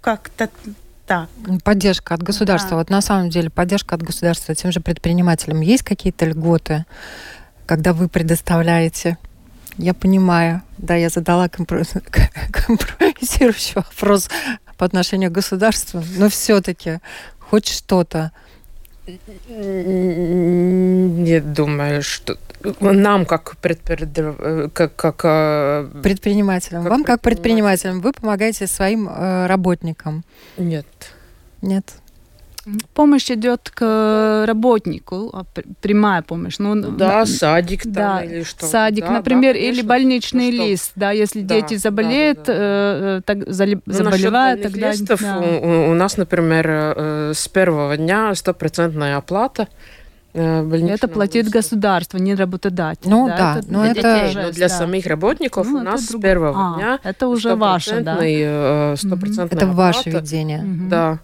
как-то 0.00 0.48
так. 1.06 1.28
Поддержка 1.64 2.14
от 2.14 2.22
государства. 2.22 2.70
Да. 2.70 2.76
Вот 2.76 2.90
на 2.90 3.00
самом 3.00 3.30
деле 3.30 3.50
поддержка 3.50 3.94
от 3.94 4.02
государства 4.02 4.54
тем 4.54 4.72
же 4.72 4.80
предпринимателям. 4.80 5.60
Есть 5.60 5.82
какие-то 5.82 6.26
льготы, 6.26 6.84
когда 7.66 7.92
вы 7.92 8.08
предоставляете 8.08 9.18
я 9.78 9.94
понимаю. 9.94 10.62
Да, 10.78 10.94
я 10.94 11.10
задала 11.10 11.48
компрометирующий 11.48 13.74
вопрос 13.74 14.30
по 14.76 14.86
отношению 14.86 15.30
к 15.30 15.34
государству, 15.34 16.02
но 16.16 16.28
все-таки 16.28 16.98
хоть 17.38 17.68
что-то. 17.68 18.32
Не 21.26 21.40
думаю, 21.40 22.02
что 22.02 22.36
нам 22.80 23.24
как, 23.26 23.56
предпри... 23.58 24.06
как, 24.72 24.96
как 24.96 25.20
э, 25.24 25.88
предпринимателям, 26.02 26.82
как 26.82 26.90
вам 26.90 27.04
как 27.04 27.20
предпринимателям, 27.20 28.00
вы 28.00 28.12
помогаете 28.12 28.66
своим 28.66 29.08
э, 29.08 29.46
работникам? 29.46 30.24
Нет. 30.56 30.86
Нет. 31.62 31.94
Помощь 32.94 33.30
идет 33.30 33.70
к 33.72 34.44
работнику, 34.46 35.30
а 35.32 35.44
прямая 35.80 36.22
помощь. 36.22 36.56
Ну, 36.58 36.74
да, 36.74 37.20
на, 37.20 37.26
садик 37.26 37.82
там 37.84 37.92
да, 37.92 38.24
или 38.24 38.42
что. 38.42 38.66
Садик, 38.66 39.04
да, 39.04 39.12
например, 39.12 39.54
да, 39.54 39.60
или 39.60 39.82
больничный 39.82 40.50
ну, 40.50 40.64
лист, 40.64 40.92
да, 40.96 41.12
если 41.12 41.42
да, 41.42 41.54
дети 41.54 41.76
заболеют, 41.76 42.38
да, 42.38 42.44
да, 42.44 42.52
да. 42.52 43.18
Э, 43.18 43.20
так, 43.24 43.36
ну, 43.46 43.92
заболевают, 43.92 44.62
тогда... 44.62 44.90
Листов 44.90 45.20
да. 45.20 45.38
у, 45.38 45.90
у 45.92 45.94
нас, 45.94 46.16
например, 46.16 46.66
э, 46.68 47.32
с 47.34 47.46
первого 47.46 47.96
дня 47.96 48.34
стопроцентная 48.34 49.16
оплата. 49.16 49.68
Э, 50.34 50.68
это 50.88 51.08
платит 51.08 51.44
листа. 51.44 51.58
государство, 51.58 52.18
не 52.18 52.34
работодатель. 52.34 53.08
Ну 53.08 53.28
да, 53.28 53.36
да 53.36 53.58
это 53.60 53.72
но 53.72 53.82
для 53.82 53.90
это 53.92 54.26
детей, 54.26 54.42
но 54.42 54.50
для 54.50 54.68
да. 54.68 54.74
самих 54.74 55.06
работников 55.06 55.66
ну, 55.66 55.78
у 55.78 55.82
нас 55.82 56.04
с 56.04 56.20
первого 56.20 56.74
а, 56.74 56.76
дня 56.76 56.98
это 57.04 57.28
уже 57.28 57.54
ваше, 57.54 58.00
да? 58.00 58.18
Э, 58.20 58.96
стопроцентная 58.96 59.56
Это 59.56 59.66
ваше 59.66 60.10
видение. 60.10 60.62
Да. 60.90 61.20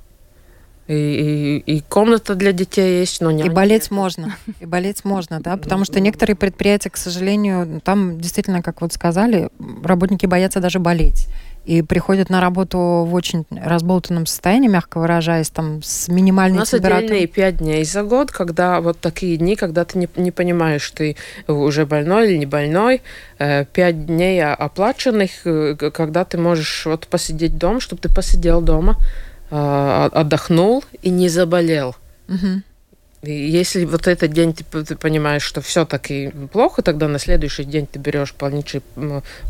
И, 0.93 1.63
и, 1.67 1.77
и 1.77 1.81
комната 1.81 2.35
для 2.35 2.53
детей 2.53 3.01
есть, 3.01 3.23
но 3.23 3.31
не. 3.31 3.45
И 3.45 3.49
болеть 3.49 3.91
можно. 3.91 4.37
И 4.61 4.67
болеть 4.67 5.05
можно, 5.05 5.41
да, 5.41 5.57
потому 5.57 5.85
что 5.87 6.01
некоторые 6.01 6.37
предприятия, 6.37 6.91
к 6.91 6.99
сожалению, 6.99 7.81
там 7.83 8.21
действительно, 8.21 8.63
как 8.63 8.83
вот 8.83 8.93
сказали, 8.93 9.49
работники 9.83 10.27
боятся 10.27 10.61
даже 10.61 10.81
болеть. 10.81 11.29
И 11.65 11.81
приходят 11.81 12.29
на 12.29 12.41
работу 12.41 12.77
в 13.07 13.15
очень 13.15 13.47
разболтанном 13.51 14.27
состоянии, 14.27 14.69
мягко 14.69 14.99
выражаясь, 14.99 15.49
там 15.49 15.81
с 15.83 16.09
минимальной 16.09 16.57
У 16.57 16.61
нас 16.61 16.71
температурой. 16.71 17.05
отдельные 17.05 17.27
пять 17.29 17.59
дней 17.59 17.85
за 17.85 18.03
год, 18.03 18.33
когда 18.33 18.81
вот 18.81 18.99
такие 18.99 19.37
дни, 19.37 19.55
когда 19.55 19.85
ты 19.85 19.97
не, 19.97 20.09
не 20.17 20.33
понимаешь, 20.33 20.91
ты 20.91 21.17
уже 21.47 21.87
больной 21.87 22.29
или 22.29 22.37
не 22.39 22.47
больной. 22.47 23.03
Э, 23.39 23.65
пять 23.65 24.07
дней 24.07 24.45
оплаченных, 24.45 25.31
э, 25.45 25.77
когда 25.77 26.25
ты 26.25 26.37
можешь 26.37 26.85
вот 26.85 27.07
посидеть 27.07 27.57
дома, 27.57 27.79
чтобы 27.79 28.03
ты 28.03 28.13
посидел 28.13 28.61
дома, 28.61 28.99
отдохнул 29.53 30.85
и 31.03 31.11
не 31.11 31.29
заболел. 31.29 31.95
Угу. 32.29 32.63
И 33.23 33.33
если 33.33 33.85
вот 33.85 34.09
этот 34.09 34.33
день 34.33 34.53
ты, 34.53 34.65
ты 34.65 34.97
понимаешь, 34.97 35.43
что 35.43 35.61
все-таки 35.61 36.33
плохо, 36.53 36.83
тогда 36.83 37.07
на 37.07 37.21
следующий 37.21 37.63
день 37.63 37.87
ты 37.87 38.01
берешь 38.01 38.35
больничный, 38.37 38.83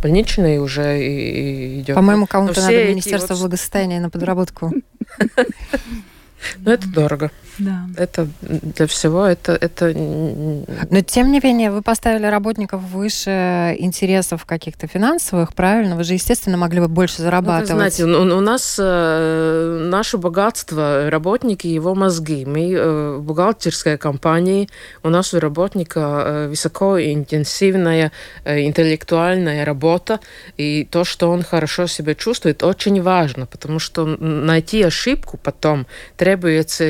больничный 0.02 0.58
уже 0.58 1.02
и, 1.02 1.76
и 1.78 1.80
идет. 1.80 1.96
По-моему, 1.96 2.26
кому-то 2.26 2.60
надо 2.60 2.84
Министерство 2.84 3.32
вот... 3.34 3.40
благосостояния 3.40 4.00
на 4.00 4.10
подработку. 4.10 4.72
Но 6.58 6.72
это 6.72 6.86
дорого. 6.88 7.30
Да. 7.58 7.86
Это 7.96 8.28
для 8.40 8.86
всего 8.86 9.26
это, 9.26 9.52
это... 9.52 9.92
Но 9.94 11.00
тем 11.02 11.32
не 11.32 11.40
менее, 11.42 11.70
вы 11.70 11.82
поставили 11.82 12.26
работников 12.26 12.82
выше 12.82 13.76
интересов 13.78 14.44
каких-то 14.44 14.86
финансовых, 14.86 15.54
правильно? 15.54 15.96
Вы 15.96 16.04
же, 16.04 16.14
естественно, 16.14 16.56
могли 16.56 16.80
бы 16.80 16.88
больше 16.88 17.22
зарабатывать. 17.22 17.70
Ну, 17.70 17.76
знаете, 17.76 18.04
у, 18.04 18.38
у 18.38 18.40
нас 18.40 18.76
э, 18.78 19.88
наше 19.90 20.18
богатство, 20.18 21.10
работники, 21.10 21.66
его 21.66 21.94
мозги. 21.94 22.44
Мы 22.44 22.72
э, 22.72 23.16
в 23.16 23.22
бухгалтерской 23.22 23.98
компании, 23.98 24.68
у 25.02 25.08
нас 25.08 25.34
у 25.34 25.40
работника 25.40 26.00
э, 26.00 26.48
высокоинтенсивная 26.48 28.12
э, 28.44 28.60
интеллектуальная 28.62 29.64
работа, 29.64 30.20
и 30.56 30.86
то, 30.90 31.04
что 31.04 31.30
он 31.30 31.42
хорошо 31.42 31.86
себя 31.86 32.14
чувствует, 32.14 32.62
очень 32.62 33.02
важно, 33.02 33.46
потому 33.46 33.78
что 33.78 34.06
найти 34.06 34.82
ошибку 34.82 35.38
потом 35.42 35.86
требуется 36.16 36.84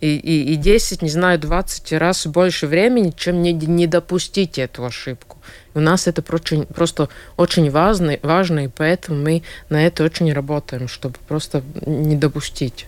и, 0.00 0.16
и, 0.16 0.52
и 0.52 0.56
10, 0.56 1.02
не 1.02 1.08
знаю, 1.08 1.38
20 1.38 1.92
раз 1.92 2.26
больше 2.26 2.66
времени, 2.66 3.12
чем 3.16 3.42
не, 3.42 3.52
не 3.52 3.86
допустить 3.86 4.58
эту 4.58 4.84
ошибку. 4.84 5.38
У 5.74 5.80
нас 5.80 6.06
это 6.06 6.22
очень, 6.32 6.66
просто 6.66 7.08
очень 7.36 7.70
важно, 7.70 8.18
важно, 8.22 8.64
и 8.64 8.68
поэтому 8.68 9.22
мы 9.22 9.42
на 9.68 9.86
это 9.86 10.04
очень 10.04 10.32
работаем, 10.32 10.88
чтобы 10.88 11.16
просто 11.28 11.62
не 11.86 12.16
допустить. 12.16 12.86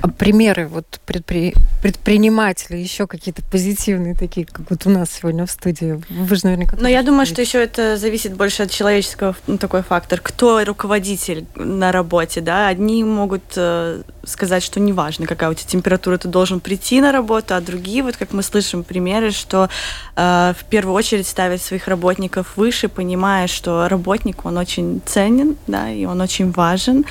А 0.00 0.08
примеры 0.08 0.68
вот 0.68 1.00
предпри... 1.06 1.54
предпринимателей, 1.82 2.82
еще 2.82 3.06
какие-то 3.06 3.42
позитивные 3.42 4.14
такие, 4.14 4.46
как 4.46 4.70
вот 4.70 4.86
у 4.86 4.90
нас 4.90 5.10
сегодня 5.10 5.46
в 5.46 5.50
студии. 5.50 6.00
Вы 6.08 6.36
же 6.36 6.42
наверняка... 6.44 6.76
Но 6.78 6.88
я 6.88 7.02
думаю, 7.02 7.26
что 7.26 7.40
еще 7.40 7.62
это 7.62 7.96
зависит 7.96 8.34
больше 8.34 8.64
от 8.64 8.70
человеческого 8.70 9.34
ну, 9.46 9.58
такой 9.58 9.82
фактор. 9.82 10.20
Кто 10.20 10.64
руководитель 10.64 11.46
на 11.54 11.92
работе, 11.92 12.40
да? 12.40 12.68
Одни 12.68 13.04
могут 13.04 13.42
э, 13.56 14.02
сказать, 14.24 14.62
что 14.62 14.80
неважно, 14.80 15.26
какая 15.26 15.50
у 15.50 15.54
тебя 15.54 15.68
температура, 15.68 16.18
ты 16.18 16.28
должен 16.28 16.60
прийти 16.60 17.00
на 17.00 17.12
работу, 17.12 17.54
а 17.54 17.60
другие, 17.60 18.02
вот 18.02 18.16
как 18.16 18.32
мы 18.32 18.42
слышим 18.42 18.84
примеры, 18.84 19.30
что 19.30 19.68
э, 20.16 20.54
в 20.58 20.64
первую 20.64 20.94
очередь 20.94 21.26
ставят 21.26 21.62
своих 21.62 21.88
работников 21.88 22.56
выше, 22.56 22.88
понимая, 22.88 23.46
что 23.46 23.88
работник, 23.88 24.44
он 24.44 24.58
очень 24.58 25.00
ценен, 25.04 25.56
да, 25.66 25.90
и 25.90 26.04
он 26.04 26.20
очень 26.20 26.50
важен, 26.52 27.04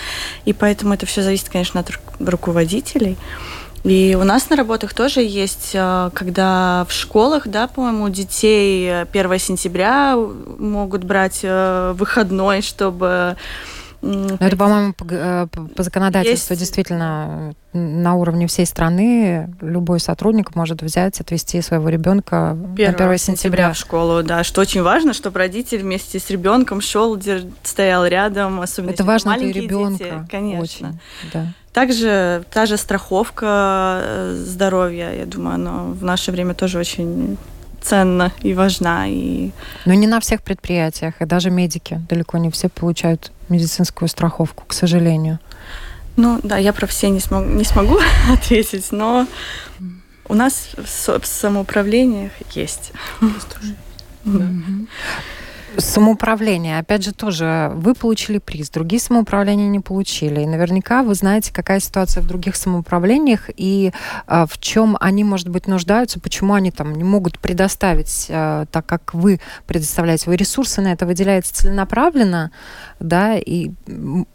и 0.45 0.53
поэтому 0.53 0.93
это 0.93 1.05
все 1.05 1.21
зависит, 1.21 1.49
конечно, 1.49 1.79
от 1.79 1.89
руководителей. 2.19 3.17
И 3.83 4.17
у 4.19 4.23
нас 4.23 4.49
на 4.49 4.55
работах 4.55 4.93
тоже 4.93 5.21
есть, 5.21 5.71
э, 5.73 6.09
когда 6.13 6.85
в 6.89 6.91
школах, 6.91 7.47
да, 7.47 7.67
по-моему, 7.67 8.09
детей 8.09 9.03
1 9.03 9.39
сентября 9.39 10.17
могут 10.17 11.03
брать 11.05 11.39
э, 11.43 11.93
выходной, 11.95 12.61
чтобы 12.61 13.37
ну, 14.01 14.37
это, 14.39 14.55
по-моему, 14.55 14.93
по, 14.93 15.05
э, 15.09 15.47
законодательству 15.77 16.53
есть... 16.53 16.61
действительно 16.61 17.55
на 17.73 18.15
уровне 18.15 18.47
всей 18.47 18.65
страны 18.65 19.53
любой 19.61 19.99
сотрудник 19.99 20.55
может 20.55 20.81
взять, 20.81 21.19
отвести 21.19 21.61
своего 21.61 21.89
ребенка 21.89 22.51
1 22.51 22.95
на 22.97 23.05
1 23.05 23.17
сентября 23.17 23.73
в 23.73 23.77
школу, 23.77 24.21
да, 24.21 24.43
что 24.43 24.61
очень 24.61 24.83
важно, 24.83 25.13
чтобы 25.13 25.39
родитель 25.39 25.79
вместе 25.79 26.19
с 26.19 26.29
ребенком 26.29 26.81
шел, 26.81 27.19
стоял 27.63 28.05
рядом, 28.05 28.61
особенно 28.61 28.91
это 28.91 29.03
важно 29.03 29.37
для 29.37 29.51
ребенка, 29.51 30.03
дети, 30.03 30.27
конечно. 30.29 30.89
Очень, 30.89 30.99
да. 31.33 31.53
Также 31.77 32.43
та 32.49 32.65
же 32.65 32.75
страховка 32.75 34.01
э, 34.01 34.43
здоровья, 34.47 35.11
я 35.11 35.25
думаю, 35.27 35.55
она 35.55 35.83
в 35.83 36.03
наше 36.03 36.31
время 36.31 36.55
тоже 36.55 36.79
очень 36.79 37.37
ценна 37.81 38.31
и 38.41 38.55
важна. 38.55 39.07
И... 39.07 39.51
Но 39.85 39.93
не 39.93 40.07
на 40.07 40.19
всех 40.19 40.41
предприятиях, 40.41 41.21
и 41.21 41.25
даже 41.25 41.51
медики 41.51 42.01
далеко 42.09 42.39
не 42.39 42.49
все 42.49 42.67
получают 42.67 43.31
медицинскую 43.49 44.09
страховку, 44.09 44.63
к 44.65 44.73
сожалению. 44.73 45.37
Ну 46.15 46.39
да, 46.41 46.57
я 46.57 46.73
про 46.73 46.87
все 46.87 47.11
не, 47.11 47.19
смог, 47.19 47.45
не 47.45 47.63
смогу 47.63 47.99
ответить, 48.33 48.91
но 48.91 49.27
у 50.27 50.33
нас 50.33 50.69
в 50.77 51.25
самоуправлениях 51.27 52.31
есть. 52.55 52.91
Да. 54.25 54.47
Самоуправление, 55.79 56.79
опять 56.79 57.03
же, 57.03 57.13
тоже 57.13 57.71
вы 57.75 57.93
получили 57.93 58.39
приз, 58.39 58.71
другие 58.71 58.99
самоуправления 58.99 59.67
не 59.67 59.79
получили. 59.79 60.41
И 60.41 60.45
наверняка 60.47 61.03
вы 61.03 61.13
знаете, 61.13 61.53
какая 61.53 61.79
ситуация 61.79 62.23
в 62.23 62.27
других 62.27 62.55
самоуправлениях 62.55 63.51
и 63.55 63.91
а, 64.25 64.47
в 64.47 64.57
чем 64.57 64.97
они, 64.99 65.23
может 65.23 65.49
быть, 65.49 65.67
нуждаются, 65.67 66.19
почему 66.19 66.55
они 66.55 66.71
там 66.71 66.95
не 66.95 67.03
могут 67.03 67.37
предоставить, 67.37 68.25
а, 68.29 68.65
так 68.71 68.87
как 68.87 69.13
вы 69.13 69.39
предоставляете. 69.67 70.31
Вы 70.31 70.37
ресурсы 70.37 70.81
на 70.81 70.93
это 70.93 71.05
выделяете 71.05 71.51
целенаправленно, 71.53 72.51
да, 72.99 73.37
и, 73.37 73.69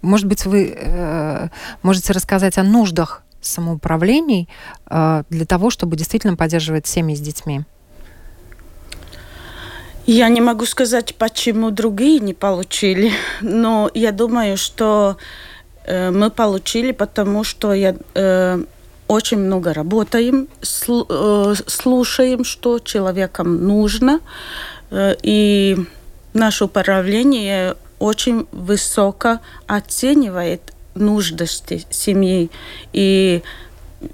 может 0.01 0.27
быть, 0.27 0.47
вы 0.47 0.73
э, 0.77 1.49
можете 1.83 2.13
рассказать 2.13 2.57
о 2.57 2.63
нуждах 2.63 3.25
самоуправлений 3.41 4.49
э, 4.89 5.25
для 5.29 5.47
того, 5.47 5.71
чтобы 5.71 5.97
действительно 5.97 6.37
поддерживать 6.37 6.87
семьи 6.87 7.17
с 7.17 7.21
детьми. 7.21 7.63
Я 10.07 10.29
не 10.29 10.41
могу 10.41 10.67
сказать, 10.67 11.15
почему 11.15 11.71
другие 11.71 12.19
не 12.19 12.35
получили, 12.35 13.13
но 13.41 13.89
я 13.95 14.11
думаю, 14.11 14.57
что 14.57 15.17
э, 15.85 16.11
мы 16.11 16.31
получили, 16.31 16.91
потому 16.91 17.45
что 17.45 17.73
я, 17.73 17.95
э, 18.15 18.65
очень 19.07 19.39
много 19.39 19.73
работаем, 19.73 20.49
э, 20.61 21.55
слушаем, 21.67 22.45
что 22.45 22.81
человеком 22.81 23.65
нужно. 23.65 24.21
Э, 24.91 25.15
и 25.23 25.77
наше 26.35 26.65
управление 26.65 27.77
очень 28.01 28.49
высоко 28.51 29.39
оценивает 29.69 30.73
нужды 30.95 31.47
семьи. 31.47 32.51
И 32.93 33.43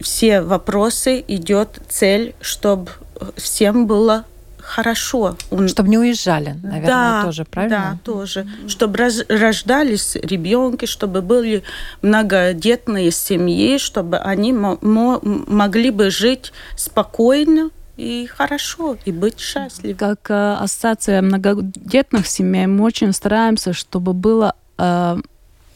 все 0.01 0.43
вопросы 0.43 1.25
идет 1.29 1.81
цель, 1.89 2.35
чтобы 2.43 2.91
всем 3.37 3.87
было 3.87 4.27
хорошо. 4.69 5.37
Чтобы 5.69 5.89
не 5.89 5.99
уезжали, 5.99 6.57
наверное, 6.63 6.87
да, 6.87 7.23
тоже, 7.25 7.45
правильно? 7.45 7.99
Да, 8.05 8.13
тоже. 8.13 8.47
Чтобы 8.69 8.99
раз, 8.99 9.25
рождались 9.29 10.17
ребенки, 10.17 10.87
чтобы 10.87 11.23
были 11.23 11.63
многодетные 12.03 13.11
семьи, 13.11 13.79
чтобы 13.79 14.19
они 14.19 14.53
могли 14.53 15.91
бы 15.91 16.11
жить 16.11 16.53
спокойно, 16.77 17.71
и 17.97 18.27
хорошо, 18.27 18.97
и 19.05 19.11
быть 19.11 19.41
счастливым. 19.41 19.97
Как 19.97 20.31
э, 20.31 20.55
ассоциация 20.61 21.21
многодетных 21.21 22.29
семей 22.29 22.67
мы 22.67 22.85
очень 22.85 23.13
стараемся, 23.13 23.73
чтобы 23.73 24.13
было 24.13 24.55
Э, 24.79 25.17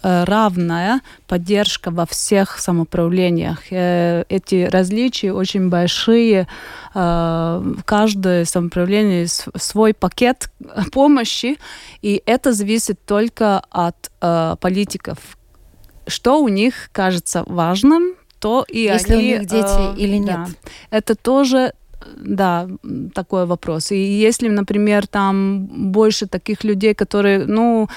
равная 0.03 1.01
поддержка 1.27 1.91
во 1.91 2.07
всех 2.07 2.59
самоуправлениях. 2.59 3.61
Э, 3.71 4.25
эти 4.29 4.65
различия 4.65 5.33
очень 5.33 5.69
большие. 5.69 6.49
Э, 6.95 7.63
каждое 7.85 8.45
самоуправление 8.45 9.27
свой 9.29 9.95
пакет 9.95 10.51
помощи, 10.93 11.59
и 12.03 12.23
это 12.27 12.53
зависит 12.53 12.99
только 13.05 13.63
от 13.71 14.11
политиков. 14.61 15.19
Что 16.07 16.43
у 16.43 16.49
них 16.49 16.91
кажется 16.93 17.45
важным, 17.47 18.15
то 18.43 18.65
и 18.69 18.81
Если 18.81 19.13
они... 19.15 19.23
у 19.23 19.39
них 19.39 19.47
дети 19.47 20.01
или 20.01 20.17
нет. 20.17 20.37
Да, 20.37 20.47
это 20.91 21.15
тоже 21.15 21.75
да, 22.17 22.69
такой 23.15 23.47
вопрос. 23.47 23.93
И 23.93 23.97
если, 23.97 24.49
например, 24.49 25.07
там 25.07 25.67
больше 25.93 26.27
таких 26.27 26.65
людей, 26.65 26.95
которые, 26.95 27.47
ну, 27.47 27.89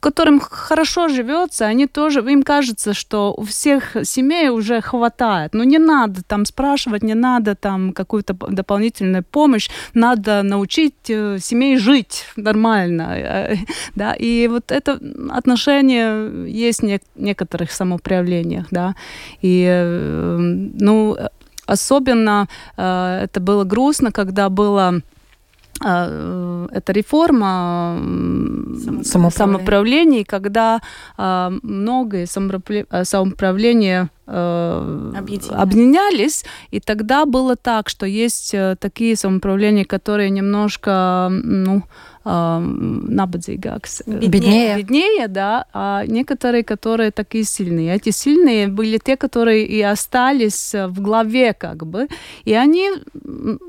которым 0.00 0.40
хорошо 0.40 1.08
живется, 1.08 1.66
они 1.66 1.86
тоже, 1.86 2.20
им 2.20 2.42
кажется, 2.42 2.94
что 2.94 3.34
у 3.36 3.42
всех 3.42 3.96
семей 4.04 4.48
уже 4.48 4.80
хватает. 4.80 5.54
Ну, 5.54 5.64
не 5.64 5.78
надо 5.78 6.22
там 6.22 6.44
спрашивать, 6.44 7.02
не 7.02 7.14
надо 7.14 7.54
там 7.54 7.92
какую-то 7.92 8.34
дополнительную 8.34 9.22
помощь, 9.22 9.70
надо 9.94 10.42
научить 10.42 11.10
э, 11.10 11.38
семей 11.38 11.78
жить 11.78 12.26
нормально. 12.36 13.08
Э, 13.12 13.56
да, 13.94 14.14
и 14.14 14.48
вот 14.48 14.72
это 14.72 14.98
отношение 15.30 16.50
есть 16.50 16.82
в 16.82 17.00
некоторых 17.16 17.72
самоуправлениях, 17.72 18.66
да, 18.70 18.94
и, 19.42 19.66
э, 19.68 20.36
ну, 20.38 21.16
Особенно 21.72 22.48
э, 22.76 23.20
это 23.24 23.40
было 23.40 23.64
грустно, 23.64 24.12
когда 24.12 24.50
было 24.50 25.00
э, 25.82 26.68
эта 26.70 26.92
реформа 26.92 27.98
самоуправления, 29.02 29.30
самоуправления 29.30 30.24
когда 30.24 30.80
э, 31.16 31.50
многие 31.62 32.26
самоуправления 32.26 34.10
э, 34.26 35.12
объединялись, 35.50 36.44
и 36.70 36.80
тогда 36.80 37.24
было 37.24 37.56
так, 37.56 37.88
что 37.88 38.06
есть 38.06 38.54
такие 38.78 39.16
самоуправления, 39.16 39.86
которые 39.86 40.28
немножко, 40.28 41.28
ну, 41.30 41.82
набадzīgāks. 42.24 44.02
Беднее. 44.06 44.76
Беднее, 44.78 45.28
да, 45.28 45.66
а 45.72 46.04
некоторые, 46.06 46.62
которые 46.62 47.10
такие 47.10 47.44
сильные. 47.44 47.94
Эти 47.96 48.10
сильные 48.10 48.68
были 48.68 48.98
те, 48.98 49.16
которые 49.16 49.66
и 49.66 49.80
остались 49.82 50.74
в 50.74 51.00
главе, 51.00 51.52
как 51.52 51.86
бы. 51.86 52.08
И 52.44 52.54
они 52.54 52.90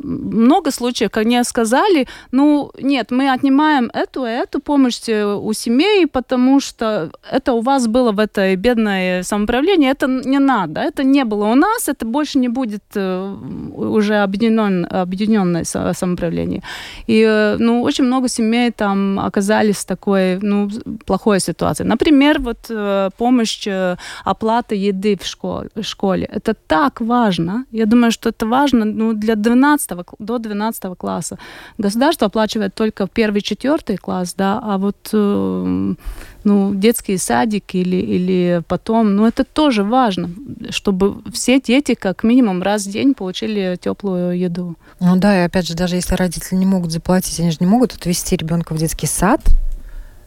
много 0.03 0.71
случаев, 0.71 1.11
как 1.11 1.25
они 1.25 1.43
сказали, 1.43 2.07
ну, 2.31 2.71
нет, 2.79 3.11
мы 3.11 3.31
отнимаем 3.31 3.89
эту 3.93 4.25
и 4.25 4.29
эту 4.29 4.59
помощь 4.59 4.99
у 5.09 5.53
семей, 5.53 6.07
потому 6.07 6.59
что 6.59 7.11
это 7.31 7.53
у 7.53 7.61
вас 7.61 7.87
было 7.87 8.11
в 8.11 8.19
этой 8.19 8.55
бедное 8.55 9.23
самоуправление, 9.23 9.91
это 9.91 10.07
не 10.07 10.39
надо, 10.39 10.81
это 10.81 11.03
не 11.03 11.23
было 11.25 11.47
у 11.47 11.55
нас, 11.55 11.89
это 11.89 12.05
больше 12.05 12.39
не 12.39 12.49
будет 12.49 12.83
э, 12.95 13.35
уже 13.75 14.15
объединен, 14.15 14.85
объединенное 14.89 15.63
самоуправление. 15.63 16.61
И, 17.07 17.25
э, 17.27 17.57
ну, 17.59 17.81
очень 17.81 18.05
много 18.05 18.27
семей 18.27 18.42
семей 18.43 18.71
там 18.71 19.19
оказались 19.19 19.77
в 19.77 19.85
такой, 19.85 20.39
ну, 20.41 20.69
плохой 21.05 21.39
ситуации. 21.39 21.85
Например, 21.85 22.39
вот 22.39 22.57
э, 22.69 23.09
помощь 23.17 23.67
э, 23.67 23.97
оплаты 24.25 24.75
еды 24.75 25.15
в 25.15 25.25
школе, 25.25 25.69
в 25.75 25.83
школе. 25.83 26.25
Это 26.35 26.53
так 26.67 27.01
важно. 27.01 27.65
Я 27.71 27.85
думаю, 27.85 28.11
что 28.11 28.29
это 28.29 28.45
важно 28.45 28.85
ну, 28.85 29.13
для 29.13 29.35
12 29.35 29.91
до 30.19 30.37
12 30.37 30.97
класса. 30.97 31.37
Государство 31.77 32.27
оплачивает 32.27 32.75
только 32.75 33.07
первый, 33.07 33.41
четвертый 33.41 33.97
класс, 33.97 34.35
да, 34.37 34.59
а 34.63 34.77
вот 34.77 35.09
э, 35.13 35.95
ну, 36.43 36.73
детский 36.73 37.17
садик 37.17 37.75
или, 37.75 37.95
или 37.95 38.61
потом, 38.67 39.15
ну, 39.15 39.25
это 39.25 39.43
тоже 39.43 39.83
важно, 39.83 40.29
чтобы 40.69 41.21
все 41.31 41.59
дети 41.59 41.93
как 41.93 42.23
минимум 42.23 42.61
раз 42.61 42.85
в 42.85 42.91
день 42.91 43.13
получили 43.13 43.77
теплую 43.81 44.37
еду. 44.37 44.75
Ну 44.99 45.15
да, 45.15 45.41
и 45.41 45.45
опять 45.45 45.67
же, 45.67 45.75
даже 45.75 45.95
если 45.95 46.15
родители 46.15 46.55
не 46.55 46.65
могут 46.65 46.91
заплатить, 46.91 47.39
они 47.39 47.51
же 47.51 47.57
не 47.59 47.67
могут 47.67 47.93
отвезти 47.93 48.35
ребенка 48.35 48.73
в 48.73 48.77
детский 48.77 49.07
сад, 49.07 49.41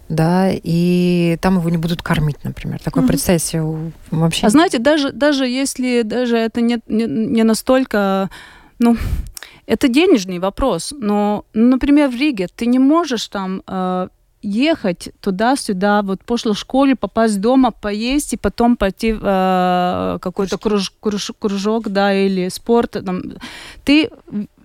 да, 0.09 0.51
и 0.51 1.37
там 1.41 1.59
его 1.59 1.69
не 1.69 1.79
будут 1.79 2.03
кормить, 2.03 2.45
например. 2.45 2.81
Такое 2.83 3.03
mm-hmm. 3.03 3.09
представить 3.09 3.43
себе 3.43 3.93
вообще. 4.11 4.47
А 4.47 4.51
знаете, 4.51 4.79
даже, 4.79 5.13
даже 5.13 5.47
если 5.47 6.03
даже 6.03 6.37
это 6.37 6.61
не, 6.61 6.79
не, 6.87 7.07
не 7.07 7.43
настолько, 7.43 8.31
ну, 8.79 8.97
это 9.67 9.89
денежный 9.89 10.39
вопрос, 10.39 10.95
но, 10.97 11.45
например, 11.55 12.09
в 12.09 12.15
Риге 12.15 12.49
ты 12.55 12.67
не 12.67 12.79
можешь 12.79 13.27
там 13.27 13.63
э, 13.67 14.09
ехать 14.47 15.11
туда-сюда, 15.21 16.03
вот 16.03 16.25
после 16.25 16.55
школы 16.55 16.95
попасть 16.95 17.41
дома, 17.41 17.73
поесть 17.73 18.33
и 18.33 18.37
потом 18.37 18.77
пойти 18.77 19.13
в 19.13 19.21
э, 19.23 20.19
какой-то 20.21 20.57
круж, 20.57 20.93
круж, 21.01 21.33
кружок, 21.39 21.89
да, 21.89 22.15
или 22.15 22.49
спорт. 22.49 22.93
Там. 22.93 23.23
Ты 23.85 24.11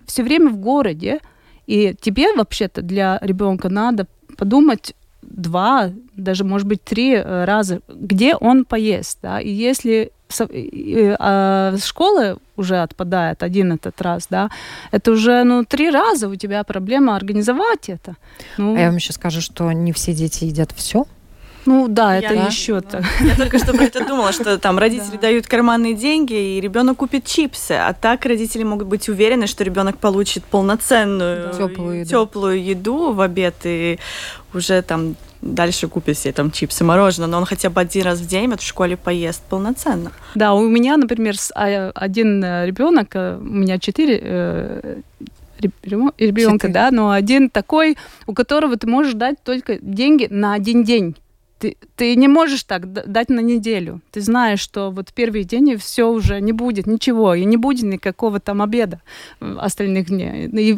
все 0.06 0.22
время 0.22 0.50
в 0.50 0.56
городе, 0.56 1.20
и 1.66 1.94
тебе 2.00 2.32
вообще-то 2.34 2.82
для 2.82 3.18
ребенка 3.22 3.68
надо 3.68 4.06
подумать 4.36 4.94
два, 5.22 5.90
даже, 6.14 6.44
может 6.44 6.68
быть, 6.68 6.84
три 6.84 7.14
э, 7.14 7.44
раза, 7.44 7.80
где 7.88 8.36
он 8.36 8.64
поест. 8.64 9.18
Да? 9.22 9.40
И 9.40 9.50
если 9.50 10.12
школы 10.32 12.38
уже 12.56 12.82
отпадает 12.82 13.42
один 13.42 13.72
этот 13.72 14.00
раз, 14.00 14.26
да, 14.30 14.50
это 14.90 15.12
уже, 15.12 15.44
ну, 15.44 15.64
три 15.64 15.90
раза 15.90 16.28
у 16.28 16.36
тебя 16.36 16.64
проблема 16.64 17.16
организовать 17.16 17.88
это. 17.88 18.16
Ну, 18.58 18.76
а 18.76 18.80
я 18.80 18.86
вам 18.86 18.96
еще 18.96 19.12
скажу, 19.12 19.40
что 19.40 19.72
не 19.72 19.92
все 19.92 20.12
дети 20.12 20.44
едят 20.44 20.72
все. 20.72 21.06
Ну 21.64 21.86
да, 21.88 22.16
это 22.16 22.34
я, 22.34 22.46
еще 22.46 22.80
да. 22.80 23.00
так. 23.00 23.04
Я 23.20 23.36
только 23.36 23.58
что 23.58 23.72
про 23.72 23.84
это 23.84 24.04
думала, 24.04 24.32
что 24.32 24.58
там 24.58 24.78
родители 24.78 25.16
дают 25.16 25.46
карманные 25.46 25.94
деньги, 25.94 26.56
и 26.56 26.60
ребенок 26.60 26.98
купит 26.98 27.24
чипсы. 27.24 27.72
А 27.72 27.92
так 27.92 28.26
родители 28.26 28.64
могут 28.64 28.88
быть 28.88 29.08
уверены, 29.08 29.46
что 29.46 29.62
ребенок 29.62 29.98
получит 29.98 30.44
полноценную 30.44 31.52
теплую 31.52 32.00
еду. 32.00 32.10
теплую 32.10 32.64
еду 32.64 33.12
в 33.12 33.20
обед 33.20 33.54
и 33.64 33.98
уже 34.52 34.82
там 34.82 35.14
дальше 35.42 35.88
купит 35.88 36.16
себе 36.16 36.32
там 36.32 36.50
чипсы, 36.50 36.84
мороженое, 36.84 37.28
но 37.28 37.38
он 37.38 37.44
хотя 37.44 37.68
бы 37.68 37.80
один 37.80 38.04
раз 38.04 38.20
в 38.20 38.26
день 38.26 38.48
вот 38.48 38.60
в 38.60 38.66
школе 38.66 38.96
поест 38.96 39.42
полноценно. 39.48 40.12
Да, 40.34 40.54
у 40.54 40.68
меня, 40.68 40.96
например, 40.96 41.34
а, 41.54 41.90
один 41.94 42.42
э, 42.42 42.66
ребенок, 42.66 43.14
э, 43.14 43.36
у 43.36 43.44
меня 43.44 43.78
четыре 43.78 44.20
э, 44.22 45.00
ребенка, 45.60 46.68
да, 46.68 46.90
но 46.90 47.10
один 47.10 47.50
такой, 47.50 47.96
у 48.26 48.34
которого 48.34 48.76
ты 48.76 48.86
можешь 48.86 49.14
дать 49.14 49.42
только 49.42 49.78
деньги 49.80 50.26
на 50.30 50.54
один 50.54 50.84
день. 50.84 51.16
Ты, 51.58 51.76
ты 51.94 52.16
не 52.16 52.26
можешь 52.26 52.64
так 52.64 52.92
дать 52.92 53.28
на 53.28 53.38
неделю. 53.38 54.00
Ты 54.10 54.20
знаешь, 54.20 54.58
что 54.58 54.90
вот 54.90 55.12
первый 55.14 55.44
день 55.44 55.76
все 55.76 56.10
уже 56.10 56.40
не 56.40 56.50
будет 56.50 56.88
ничего, 56.88 57.34
и 57.34 57.44
не 57.44 57.56
будет 57.56 57.84
никакого 57.84 58.40
там 58.40 58.62
обеда 58.62 59.00
остальных 59.38 60.08
дней. 60.08 60.48
И 60.48 60.76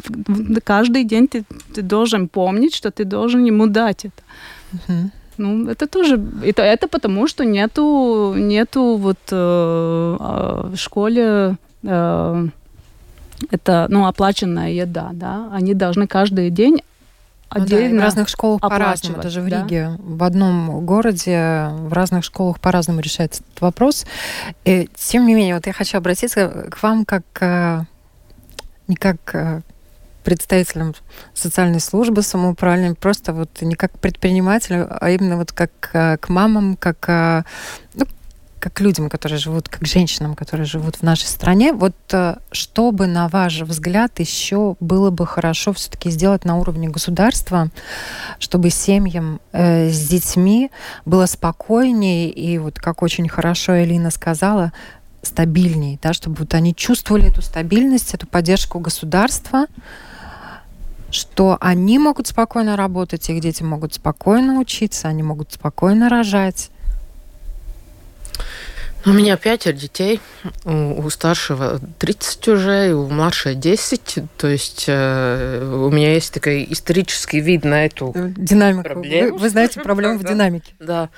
каждый 0.63 1.03
день 1.03 1.27
ты, 1.27 1.43
ты 1.73 1.81
должен 1.81 2.27
помнить, 2.27 2.75
что 2.75 2.91
ты 2.91 3.03
должен 3.03 3.43
ему 3.45 3.65
дать 3.65 4.05
это. 4.05 4.21
Угу. 4.73 5.11
Ну, 5.37 5.69
это 5.69 5.87
тоже, 5.87 6.21
это, 6.43 6.61
это 6.61 6.87
потому, 6.87 7.27
что 7.27 7.43
нету, 7.43 8.33
нету 8.37 8.95
вот 8.95 9.19
э, 9.31 10.17
а, 10.19 10.69
в 10.71 10.77
школе 10.77 11.57
э, 11.83 12.47
это, 13.51 13.87
ну, 13.89 14.05
оплаченная 14.05 14.71
еда, 14.71 15.09
да, 15.13 15.49
они 15.51 15.73
должны 15.73 16.07
каждый 16.07 16.49
день 16.51 16.81
отдельно 17.49 17.89
ну 17.89 17.95
да, 17.95 18.01
в 18.01 18.03
разных 18.05 18.29
школах 18.29 18.61
по-разному. 18.61 19.21
Даже 19.21 19.41
в 19.41 19.47
Риге, 19.47 19.95
да? 19.97 19.97
в 19.99 20.23
одном 20.23 20.85
городе, 20.85 21.69
в 21.71 21.93
разных 21.93 22.23
школах 22.23 22.59
по-разному 22.59 23.01
решается 23.01 23.43
этот 23.43 23.61
вопрос. 23.61 24.05
И, 24.63 24.89
тем 24.95 25.27
не 25.27 25.35
менее, 25.35 25.55
вот 25.55 25.67
я 25.67 25.73
хочу 25.73 25.97
обратиться 25.97 26.67
к 26.69 26.81
вам 26.81 27.05
как 27.05 27.23
э, 27.41 27.83
не 28.87 28.95
как 28.95 29.63
э, 30.25 30.35
представителям 30.35 30.93
социальной 31.33 31.79
службы 31.79 32.21
самоуправления, 32.21 32.95
просто 32.95 33.33
вот 33.33 33.61
не 33.61 33.75
как 33.75 33.99
предпринимателю, 33.99 34.87
а 34.89 35.09
именно 35.11 35.37
вот 35.37 35.51
как 35.51 35.91
э, 35.93 36.17
к 36.17 36.29
мамам, 36.29 36.75
как 36.77 37.45
ну, 37.93 38.05
как 38.65 38.81
людям, 38.81 39.09
которые 39.09 39.37
живут, 39.37 39.69
как 39.69 39.85
женщинам, 39.85 40.33
которые 40.33 40.65
живут 40.65 40.95
в 40.95 41.03
нашей 41.03 41.27
стране. 41.27 41.71
Вот 41.71 41.95
э, 42.11 42.37
что 42.51 42.91
бы, 42.91 43.05
на 43.05 43.27
ваш 43.27 43.61
взгляд, 43.61 44.19
еще 44.19 44.75
было 44.79 45.11
бы 45.11 45.27
хорошо 45.27 45.71
все-таки 45.71 46.09
сделать 46.09 46.45
на 46.45 46.57
уровне 46.57 46.89
государства, 46.89 47.69
чтобы 48.39 48.71
семьям 48.71 49.39
э, 49.51 49.89
с 49.89 50.07
детьми 50.07 50.71
было 51.05 51.27
спокойнее 51.27 52.31
и 52.31 52.57
вот 52.57 52.79
как 52.79 53.03
очень 53.03 53.29
хорошо 53.29 53.83
Элина 53.83 54.09
сказала, 54.09 54.73
стабильнее, 55.21 55.99
да, 56.01 56.13
чтобы 56.13 56.37
вот 56.37 56.55
они 56.55 56.73
чувствовали 56.73 57.27
эту 57.27 57.43
стабильность, 57.43 58.15
эту 58.15 58.25
поддержку 58.25 58.79
государства, 58.79 59.67
что 61.15 61.57
они 61.61 61.97
могут 61.97 62.27
спокойно 62.27 62.75
работать, 62.75 63.29
их 63.29 63.41
дети 63.41 63.63
могут 63.63 63.93
спокойно 63.93 64.59
учиться, 64.59 65.07
они 65.07 65.23
могут 65.23 65.53
спокойно 65.53 66.09
рожать. 66.09 66.69
У 69.05 69.11
меня 69.11 69.37
пятеро 69.37 69.73
детей, 69.73 70.19
у, 70.63 71.07
старшего 71.11 71.79
30 71.99 72.47
уже, 72.47 72.89
и 72.89 72.91
у 72.91 73.07
младшего 73.07 73.53
10. 73.53 74.17
То 74.35 74.47
есть 74.47 74.85
э, 74.87 75.63
у 75.63 75.91
меня 75.91 76.13
есть 76.13 76.33
такой 76.33 76.65
исторический 76.67 77.39
вид 77.39 77.65
на 77.65 77.85
эту 77.85 78.13
Динамику. 78.15 78.83
Проблему. 78.83 79.33
Вы, 79.33 79.39
вы 79.41 79.49
знаете 79.49 79.79
проблему 79.81 80.17
в 80.17 80.23
динамике. 80.27 80.73
Да. 80.79 81.09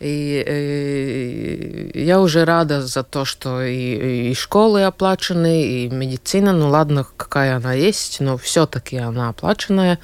И, 0.00 1.90
и 1.94 2.02
я 2.04 2.20
уже 2.20 2.46
рада 2.46 2.80
за 2.80 3.02
то, 3.02 3.26
что 3.26 3.62
и, 3.62 4.30
и 4.30 4.34
школы 4.34 4.84
оплачены, 4.84 5.62
и 5.62 5.88
медицина, 5.90 6.54
ну 6.54 6.70
ладно, 6.70 7.06
какая 7.18 7.56
она 7.56 7.74
есть, 7.74 8.20
но 8.20 8.38
все-таки 8.38 8.96
она 8.96 9.28
оплаченная. 9.28 9.98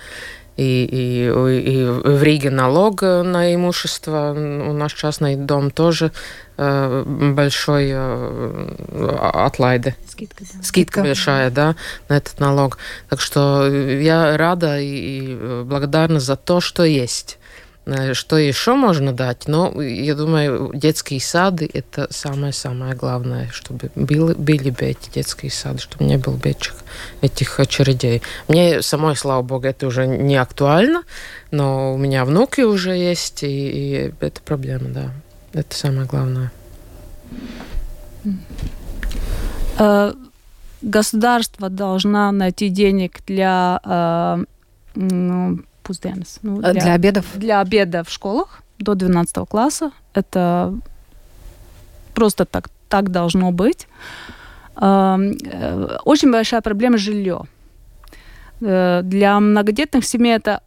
И, 0.56 0.84
и, 0.84 1.26
и 1.26 1.84
в 1.84 2.22
Риге 2.22 2.50
налог 2.50 3.02
на 3.02 3.54
имущество, 3.54 4.32
у 4.32 4.72
нас 4.72 4.92
частный 4.92 5.36
дом 5.36 5.70
тоже 5.70 6.12
э, 6.56 7.04
большой 7.06 7.90
э, 7.90 9.18
отлайды. 9.34 9.94
Скидка, 10.08 10.44
да. 10.44 10.62
Скидка 10.62 11.02
большая, 11.02 11.50
да, 11.50 11.76
на 12.08 12.16
этот 12.16 12.40
налог. 12.40 12.78
Так 13.10 13.20
что 13.20 13.66
я 13.66 14.36
рада 14.38 14.78
и, 14.78 15.34
и 15.34 15.62
благодарна 15.64 16.20
за 16.20 16.36
то, 16.36 16.62
что 16.62 16.84
есть. 16.84 17.38
Э, 17.86 18.14
что 18.14 18.36
еще 18.36 18.74
можно 18.74 19.12
дать? 19.12 19.46
Но 19.46 19.80
я 19.80 20.14
думаю, 20.14 20.72
детские 20.74 21.20
сады– 21.20 21.70
это 21.72 22.08
самое-самое 22.10 22.94
главное, 22.94 23.48
чтобы 23.52 23.90
были, 23.94 24.34
были 24.34 24.70
бы 24.70 24.86
эти 24.86 25.10
детские 25.10 25.52
сады, 25.52 25.78
чтобы 25.78 26.04
не 26.04 26.18
было 26.18 26.36
бы 26.36 26.50
этих, 26.50 26.74
этих 27.20 27.60
очередей. 27.60 28.22
Мне 28.48 28.82
самой, 28.82 29.16
слава 29.16 29.42
богу, 29.42 29.66
это 29.66 29.86
уже 29.86 30.06
не 30.06 30.36
актуально, 30.36 31.04
но 31.52 31.94
у 31.94 31.96
меня 31.96 32.24
внуки 32.24 32.62
уже 32.62 32.90
есть, 32.90 33.44
и, 33.44 33.46
и 33.46 34.14
это 34.20 34.40
проблема, 34.42 34.88
да. 34.88 35.10
Это 35.52 35.74
самое 35.76 36.06
главное. 36.06 36.50
Э, 39.78 40.12
государство 40.82 41.68
должна 41.68 42.32
найти 42.32 42.68
денег 42.68 43.20
для 43.26 43.80
э, 43.84 44.44
pusdienas. 45.86 46.38
Ну, 46.42 46.60
для, 46.60 46.72
для 46.72 46.94
обедов? 46.94 47.24
Для 47.34 47.60
обеда 47.60 48.02
в 48.02 48.10
школах 48.10 48.62
до 48.78 48.94
12 48.94 49.48
класса. 49.48 49.90
Это 50.14 50.74
просто 52.14 52.44
так, 52.44 52.68
так 52.88 53.10
должно 53.10 53.52
быть. 53.52 53.86
Э, 54.80 55.98
очень 56.04 56.32
большая 56.32 56.60
проблема 56.60 56.98
жилье. 56.98 57.40
Э, 58.60 59.02
для 59.02 59.40
многодетных 59.40 60.04
семей 60.04 60.36
это 60.36 60.60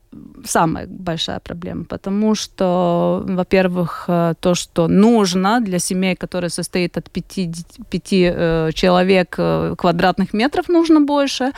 самая 0.44 0.88
большая 0.88 1.40
проблема, 1.40 1.84
потому 1.84 2.36
что, 2.36 3.24
во-первых, 3.28 4.06
э, 4.08 4.34
то, 4.40 4.56
что 4.56 4.88
нужно 4.88 5.62
для 5.62 5.80
семей, 5.80 6.16
которые 6.16 6.50
состоят 6.50 6.98
от 6.98 7.12
пяти, 7.12 7.52
пяти 7.90 8.34
человек 8.74 9.36
квадратных 9.78 10.34
метров, 10.34 10.70
нужно 10.70 11.02
больше. 11.02 11.52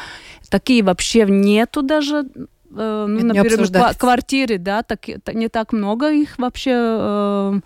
Такие 0.49 0.83
вообще 0.83 1.25
нету 1.29 1.81
даже 1.81 2.25
э, 2.75 3.05
ну, 3.07 3.25
например, 3.25 3.95
квартиры, 3.97 4.57
да, 4.57 4.83
так, 4.83 5.07
не 5.33 5.49
так 5.49 5.73
много 5.73 6.11
их 6.11 6.37
вообще 6.37 6.71
э, 6.73 7.59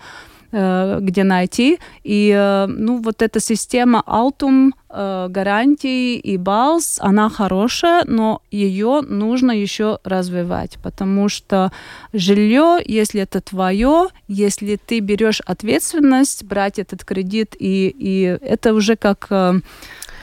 э, 0.52 0.98
где 1.02 1.24
найти. 1.24 1.80
И 2.04 2.34
э, 2.36 2.66
ну, 2.68 3.02
вот 3.02 3.22
эта 3.22 3.40
система 3.40 4.04
Altum 4.08 4.72
э, 4.90 5.28
гарантий 5.30 6.18
и 6.18 6.38
Балс, 6.38 7.00
она 7.02 7.30
хорошая, 7.30 8.04
но 8.06 8.42
ее 8.52 9.02
нужно 9.02 9.52
еще 9.52 10.00
развивать, 10.04 10.78
потому 10.82 11.30
что 11.30 11.72
жилье, 12.14 12.80
если 12.86 13.22
это 13.22 13.42
твое, 13.42 14.08
если 14.28 14.78
ты 14.78 15.00
берешь 15.00 15.42
ответственность 15.46 16.44
брать 16.44 16.80
этот 16.80 17.04
кредит, 17.04 17.56
и, 17.60 17.94
и 17.98 18.38
это 18.42 18.74
уже 18.74 18.96
как 18.96 19.30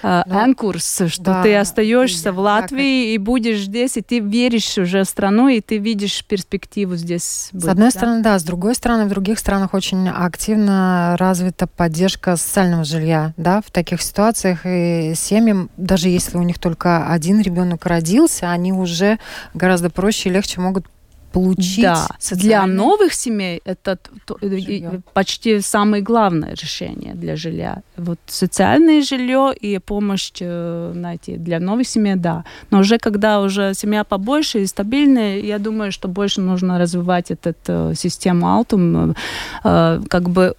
э, 0.03 0.23
ну, 0.27 0.39
анкурс, 0.39 1.03
что 1.09 1.23
да, 1.23 1.43
ты 1.43 1.57
остаешься 1.57 2.25
да, 2.25 2.33
в 2.33 2.39
Латвии 2.39 3.05
так, 3.05 3.15
и 3.15 3.19
будешь 3.19 3.61
здесь, 3.61 3.97
и 3.97 4.03
ты 4.03 4.19
веришь 4.21 4.79
уже 4.79 5.05
в 5.05 5.09
страну, 5.09 5.49
и 5.49 5.61
ты 5.61 5.79
видишь 5.79 6.25
перспективу 6.25 6.97
здесь. 6.97 7.49
Быть, 7.53 7.65
с 7.65 7.69
одной 7.69 7.89
да? 7.89 7.91
стороны, 7.91 8.23
да, 8.23 8.39
с 8.39 8.45
другой 8.45 8.75
стороны, 8.75 9.07
в 9.07 9.09
других 9.09 9.39
странах 9.39 9.75
очень 9.75 10.09
активно 10.09 11.17
развита 11.19 11.67
поддержка 11.67 12.37
социального 12.37 12.85
жилья, 12.85 13.33
да, 13.37 13.61
в 13.61 13.71
таких 13.71 14.03
ситуациях 14.03 14.61
и 14.65 15.15
семьям, 15.15 15.71
даже 15.77 16.09
если 16.09 16.37
у 16.37 16.43
них 16.43 16.59
только 16.59 17.09
один 17.09 17.41
ребенок 17.41 17.87
родился, 17.87 18.51
они 18.51 18.73
уже 18.73 19.19
гораздо 19.55 19.91
проще 19.91 20.29
и 20.29 20.33
легче 20.33 20.61
могут 20.61 20.87
получить. 21.33 21.83
Да, 21.83 22.09
для 22.31 22.67
новых 22.67 23.15
семей 23.15 23.61
это 23.65 23.99
жилье. 24.41 25.01
почти 25.15 25.61
самое 25.61 26.03
главное 26.03 26.55
решение 26.55 27.15
для 27.15 27.37
жилья. 27.37 27.83
Вот 27.97 28.19
социальное 28.27 29.03
жилье 29.03 29.53
и 29.55 29.79
помощь 29.79 30.33
э, 30.41 30.93
найти 30.95 31.37
для 31.37 31.61
новых 31.61 31.89
семей, 31.89 32.17
да. 32.17 32.45
Но 32.71 32.81
уже 32.81 32.99
когда 32.99 33.41
уже 33.41 33.75
семья 33.75 34.05
побольше 34.05 34.63
и 34.63 34.67
стабильная, 34.67 35.39
я 35.39 35.59
думаю, 35.59 35.93
что 35.93 36.09
больше 36.09 36.41
нужно 36.41 36.79
развивать 36.79 37.31
эту, 37.31 37.51
эту 37.51 37.95
систему 37.95 38.47
Altum, 38.47 39.17
э, 39.65 40.01
как 40.09 40.29
бы 40.29 40.55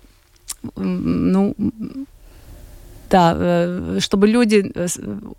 ну, 0.75 1.55
да, 3.13 3.35
э, 3.37 3.97
чтобы 3.99 4.27
люди 4.27 4.71
э, 4.73 4.87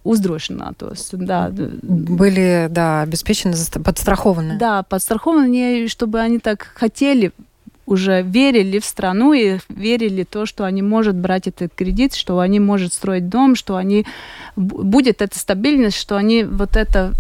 уздрошены, 0.05 0.65
то 0.79 0.91
есть, 0.91 1.17
да. 1.17 1.51
Были, 1.51 2.69
да, 2.71 3.03
обеспечены, 3.03 3.57
подстрахованы. 3.83 4.59
Да, 4.59 4.85
подстрахованы, 4.85 5.89
чтобы 5.89 6.21
они 6.21 6.39
так 6.39 6.69
хотели 6.75 7.33
уже 7.87 8.23
верили 8.23 8.79
в 8.79 8.85
страну 8.85 9.33
и 9.33 9.59
верили 9.69 10.23
в 10.23 10.27
то, 10.27 10.47
что 10.47 10.65
они 10.65 10.83
могут 10.83 11.17
брать 11.17 11.49
этот 11.49 11.75
кредит, 11.75 12.15
что 12.15 12.39
они 12.39 12.61
могут 12.61 12.93
строить 12.93 13.29
дом, 13.29 13.57
что 13.57 13.75
они 13.75 14.07
будет 14.55 15.21
эта 15.21 15.37
стабильность, 15.37 15.97
что 15.97 16.17
они 16.17 16.45
вот 16.45 16.77
это 16.77 17.13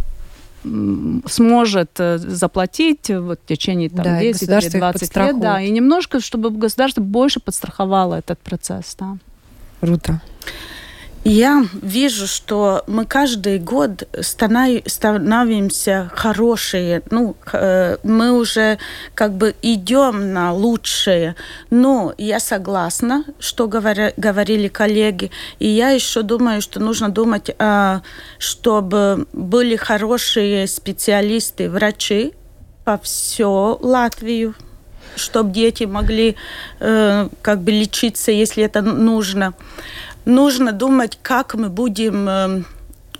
сможет 1.27 1.91
э, 1.99 2.19
заплатить 2.19 3.11
вот, 3.11 3.41
в 3.45 3.47
течение 3.47 3.91
там, 3.91 4.05
да, 4.05 4.21
10 4.21 4.43
или 4.43 4.79
20 4.79 5.17
лет. 5.17 5.41
Да, 5.41 5.61
и 5.61 5.71
немножко, 5.71 6.21
чтобы 6.21 6.51
государство 6.51 7.03
больше 7.03 7.41
подстраховало 7.41 8.15
этот 8.15 8.39
процесс. 8.39 8.97
Да. 8.99 9.19
Круто. 9.85 10.21
Я 11.25 11.67
вижу, 11.83 12.27
что 12.27 12.85
мы 12.87 13.07
каждый 13.07 13.59
год 13.59 14.07
становимся 14.21 16.11
хорошие, 16.15 17.03
ну, 17.11 17.37
э, 17.53 17.97
мы 18.03 18.33
уже 18.33 18.79
как 19.15 19.33
бы 19.33 19.55
идем 19.63 20.33
на 20.33 20.53
лучшее. 20.53 21.35
Но 21.71 22.15
я 22.19 22.41
согласна, 22.41 23.25
что 23.39 23.69
говорили 23.69 24.69
коллеги, 24.69 25.31
и 25.59 25.69
я 25.69 25.91
еще 25.91 26.23
думаю, 26.23 26.63
что 26.63 26.81
нужно 26.81 27.09
думать, 27.09 27.51
а, 27.59 28.03
чтобы 28.39 29.27
были 29.33 29.77
хорошие 29.77 30.67
специалисты, 30.67 31.71
врачи 31.71 32.35
по 32.85 32.99
всю 32.99 33.79
Латвию, 33.81 34.55
чтобы 35.17 35.53
дети 35.53 35.85
могли 35.85 36.37
э, 36.81 37.29
как 37.43 37.61
бы 37.61 37.71
лечиться, 37.73 38.33
если 38.33 38.65
это 38.65 38.83
нужно. 38.83 39.55
Нужно 40.25 40.73
думать, 40.73 41.19
как 41.23 41.55
мы 41.55 41.69
будем 41.69 42.29
э, 42.29 42.63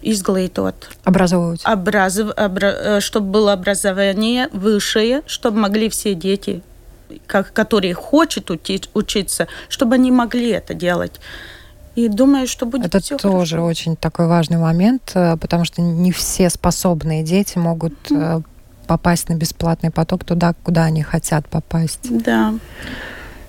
изглитот. 0.05 0.91
Образовывать. 1.05 1.63
Образов, 1.65 2.31
обра, 2.37 2.69
э, 2.69 3.01
чтобы 3.01 3.31
было 3.31 3.53
образование 3.53 4.49
высшее, 4.53 5.23
чтобы 5.27 5.59
могли 5.59 5.89
все 5.89 6.15
дети, 6.15 6.63
как, 7.27 7.53
которые 7.53 7.95
хотят 7.95 8.51
учиться, 8.95 9.49
чтобы 9.69 9.95
они 9.95 10.11
могли 10.11 10.51
это 10.51 10.75
делать. 10.75 11.21
И 11.97 12.09
думаю, 12.09 12.49
что 12.49 12.67
будет 12.67 12.87
Это 12.87 13.01
все 13.01 13.17
тоже 13.17 13.57
хорошо. 13.57 13.67
очень 13.67 13.97
такой 13.97 14.27
важный 14.27 14.59
момент, 14.59 15.13
э, 15.15 15.37
потому 15.37 15.65
что 15.65 15.81
не 15.81 16.13
все 16.13 16.51
способные 16.51 17.23
дети 17.23 17.59
могут 17.59 17.95
mm 18.11 18.45
попасть 18.85 19.29
на 19.29 19.35
бесплатный 19.35 19.91
поток 19.91 20.25
туда, 20.25 20.55
куда 20.63 20.85
они 20.85 21.03
хотят 21.03 21.49
попасть. 21.49 22.01
Да. 22.11 22.55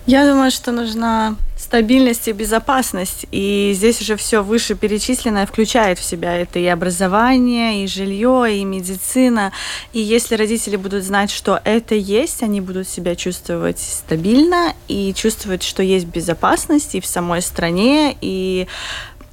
Я 0.06 0.28
думаю, 0.28 0.52
что 0.52 0.72
нужна 0.72 1.36
стабильность 1.58 2.28
и 2.28 2.32
безопасность. 2.32 3.26
И 3.32 3.74
здесь 3.76 4.02
уже 4.02 4.18
все 4.18 4.44
вышеперечисленное 4.44 5.48
включает 5.48 5.98
в 5.98 6.04
себя 6.04 6.38
это 6.38 6.60
и 6.60 6.66
образование, 6.68 7.84
и 7.84 7.88
жилье, 7.88 8.46
и 8.56 8.64
медицина. 8.64 9.52
И 9.94 10.00
если 10.00 10.36
родители 10.36 10.76
будут 10.76 11.04
знать, 11.04 11.32
что 11.32 11.60
это 11.64 11.96
есть, 11.96 12.44
они 12.44 12.62
будут 12.62 12.88
себя 12.88 13.16
чувствовать 13.16 13.80
стабильно 13.80 14.74
и 14.88 15.14
чувствовать, 15.16 15.64
что 15.64 15.82
есть 15.82 16.06
безопасность 16.06 16.94
и 16.94 17.02
в 17.02 17.08
самой 17.08 17.42
стране, 17.42 18.16
и 18.22 18.68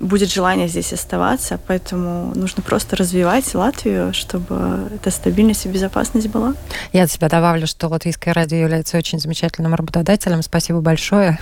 будет 0.03 0.31
желание 0.31 0.69
здесь 0.69 0.93
оставаться, 0.93 1.59
поэтому 1.67 2.33
нужно 2.35 2.63
просто 2.63 2.97
развивать 2.97 3.55
Латвию, 3.55 4.13
чтобы 4.13 4.89
эта 4.95 5.11
стабильность 5.11 5.65
и 5.65 5.69
безопасность 5.69 6.29
была. 6.29 6.55
Я 6.93 7.05
от 7.05 7.11
себя 7.11 7.29
добавлю, 7.29 7.67
что 7.67 7.89
Латвийское 7.89 8.35
радио 8.35 8.59
является 8.59 8.99
очень 8.99 9.19
замечательным 9.21 9.75
работодателем. 9.75 10.43
Спасибо 10.43 10.81
большое. 10.81 11.39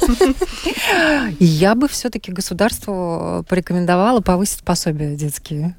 Я 1.38 1.74
бы 1.74 1.88
все-таки 1.88 2.30
государству 2.30 3.44
порекомендовала 3.48 4.20
повысить 4.20 4.62
пособия 4.62 5.16
детские 5.16 5.74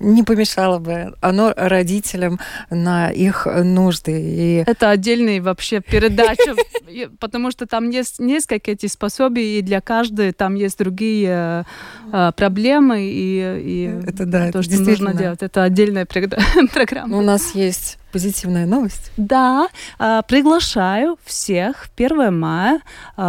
не 0.00 0.22
помешало 0.22 0.78
бы 0.78 1.14
оно 1.20 1.52
родителям 1.56 2.40
на 2.70 3.10
их 3.10 3.46
нужды. 3.46 4.20
И... 4.20 4.64
Это 4.66 4.90
отдельный 4.90 5.40
вообще 5.40 5.80
передача, 5.80 6.54
потому 7.20 7.50
что 7.50 7.66
там 7.66 7.90
есть 7.90 8.18
несколько 8.18 8.72
этих 8.72 8.96
пособий, 8.98 9.58
и 9.58 9.62
для 9.62 9.80
каждой 9.80 10.32
там 10.32 10.54
есть 10.54 10.78
другие 10.78 11.64
э, 12.12 12.32
проблемы, 12.36 13.02
и, 13.02 13.60
и 13.60 14.00
это, 14.06 14.26
да, 14.26 14.52
то, 14.52 14.62
что 14.62 14.80
нужно 14.80 15.14
делать. 15.14 15.42
Это 15.42 15.62
отдельная 15.62 16.06
программа. 16.72 17.16
У 17.16 17.22
нас 17.22 17.54
есть 17.54 17.98
позитивная 18.12 18.66
новость. 18.66 19.10
Да, 19.16 19.68
э, 19.98 20.22
приглашаю 20.28 21.18
всех 21.24 21.88
1 21.96 22.38
мая 22.38 22.80
э, 23.16 23.22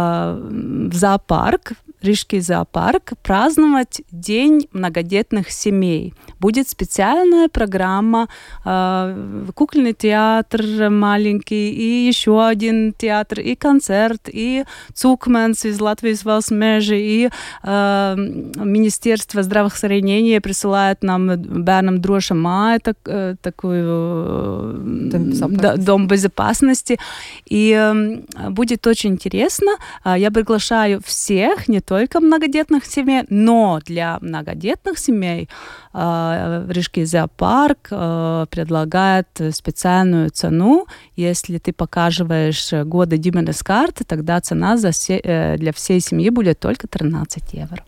в 0.90 0.94
зоопарк 0.94 1.72
Рижский 2.02 2.40
зоопарк 2.40 3.14
праздновать 3.22 4.02
День 4.12 4.68
многодетных 4.72 5.50
семей. 5.50 6.14
Будет 6.38 6.68
специальная 6.68 7.48
программа, 7.48 8.28
э, 8.64 9.44
кукольный 9.54 9.92
театр 9.92 10.90
маленький, 10.90 11.70
и 11.70 12.06
еще 12.06 12.46
один 12.46 12.92
театр, 12.92 13.40
и 13.40 13.54
концерт, 13.54 14.28
и 14.28 14.64
Цукменс 14.94 15.64
из 15.64 15.80
Латвии, 15.80 16.10
из 16.10 16.24
Валсмежи, 16.24 16.98
и 16.98 17.30
э, 17.62 18.14
Министерство 18.16 19.42
здравоохранения 19.42 20.40
присылает 20.40 21.02
нам 21.02 21.36
Бернам 21.36 22.00
Дроша 22.00 22.34
Май, 22.34 22.78
так, 22.80 22.96
э, 23.06 23.36
такой 23.40 23.78
э, 23.80 24.74
дом, 25.10 25.30
безопасности. 25.30 25.86
дом 25.86 26.06
безопасности. 26.06 26.98
И 27.46 27.72
э, 27.72 28.50
будет 28.50 28.86
очень 28.86 29.10
интересно. 29.12 29.72
Я 30.04 30.30
приглашаю 30.30 31.00
всех, 31.04 31.68
не 31.68 31.80
только 31.80 32.20
многодетных 32.20 32.84
семей, 32.84 33.24
но 33.30 33.80
для 33.84 34.18
многодетных 34.20 34.98
семей 34.98 35.48
э, 35.94 36.25
Рижский 36.68 37.04
зоопарк 37.04 37.88
э, 37.90 38.46
предлагает 38.50 39.28
специальную 39.52 40.30
цену. 40.30 40.86
Если 41.16 41.58
ты 41.58 41.72
показываешь 41.72 42.72
годы 42.84 43.18
Дименес 43.18 43.62
карты, 43.62 44.04
тогда 44.04 44.40
цена 44.40 44.76
за 44.76 44.90
все, 44.90 45.20
э, 45.22 45.56
для 45.56 45.72
всей 45.72 46.00
семьи 46.00 46.30
будет 46.30 46.58
только 46.58 46.88
13 46.88 47.52
евро. 47.52 47.82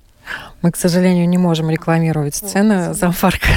Мы, 0.62 0.70
к 0.70 0.77
сожалению, 0.77 1.29
не 1.29 1.38
можем 1.38 1.70
рекламировать 1.70 2.35
цены 2.35 2.92
зоопарка. 2.94 3.48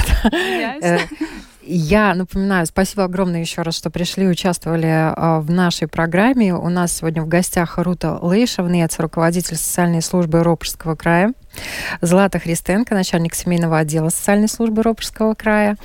Я 1.64 2.14
напоминаю, 2.14 2.66
спасибо 2.66 3.04
огромное 3.04 3.40
еще 3.40 3.62
раз, 3.62 3.76
что 3.76 3.88
пришли, 3.88 4.26
участвовали 4.26 4.88
а, 4.88 5.40
в 5.40 5.50
нашей 5.50 5.86
программе. 5.86 6.52
У 6.54 6.68
нас 6.68 6.92
сегодня 6.92 7.22
в 7.22 7.28
гостях 7.28 7.78
Рута 7.78 8.18
Лейшевнец, 8.20 8.98
руководитель 8.98 9.56
социальной 9.56 10.02
службы 10.02 10.42
Ропрского 10.42 10.96
края. 10.96 11.34
Злата 12.00 12.38
Христенко, 12.38 12.94
начальник 12.94 13.34
семейного 13.34 13.78
отдела 13.78 14.08
социальной 14.08 14.48
службы 14.48 14.82
Ропрского 14.82 15.34
края. 15.34 15.76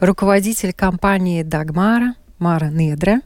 Руководитель 0.00 0.72
компании 0.72 1.42
Дагмара 1.42 2.14
Мара 2.38 2.68
Недре 2.68 3.20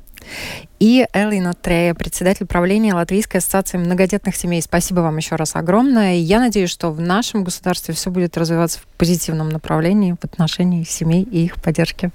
и 0.78 1.06
Элина 1.12 1.54
Трея, 1.54 1.94
председатель 1.94 2.46
правления 2.46 2.94
Латвийской 2.94 3.38
ассоциации 3.38 3.78
многодетных 3.78 4.36
семей. 4.36 4.60
Спасибо 4.60 5.00
вам 5.00 5.16
еще 5.16 5.36
раз 5.36 5.56
огромное. 5.56 6.16
Я 6.16 6.38
надеюсь, 6.40 6.70
что 6.70 6.90
в 6.90 7.00
нашем 7.00 7.44
государстве 7.44 7.94
все 7.94 8.10
будет 8.10 8.36
развиваться 8.36 8.80
в 8.80 8.86
позитивном 8.98 9.48
направлении 9.48 10.16
в 10.20 10.24
отношении 10.24 10.84
семей 10.84 11.22
и 11.22 11.44
их 11.44 11.62
поддержки. 11.62 12.10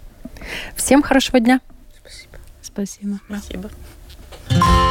Всем 0.75 1.01
хорошего 1.01 1.39
дня. 1.39 1.59
Спасибо. 2.61 3.19
Спасибо. 3.27 3.69
Спасибо. 4.49 4.90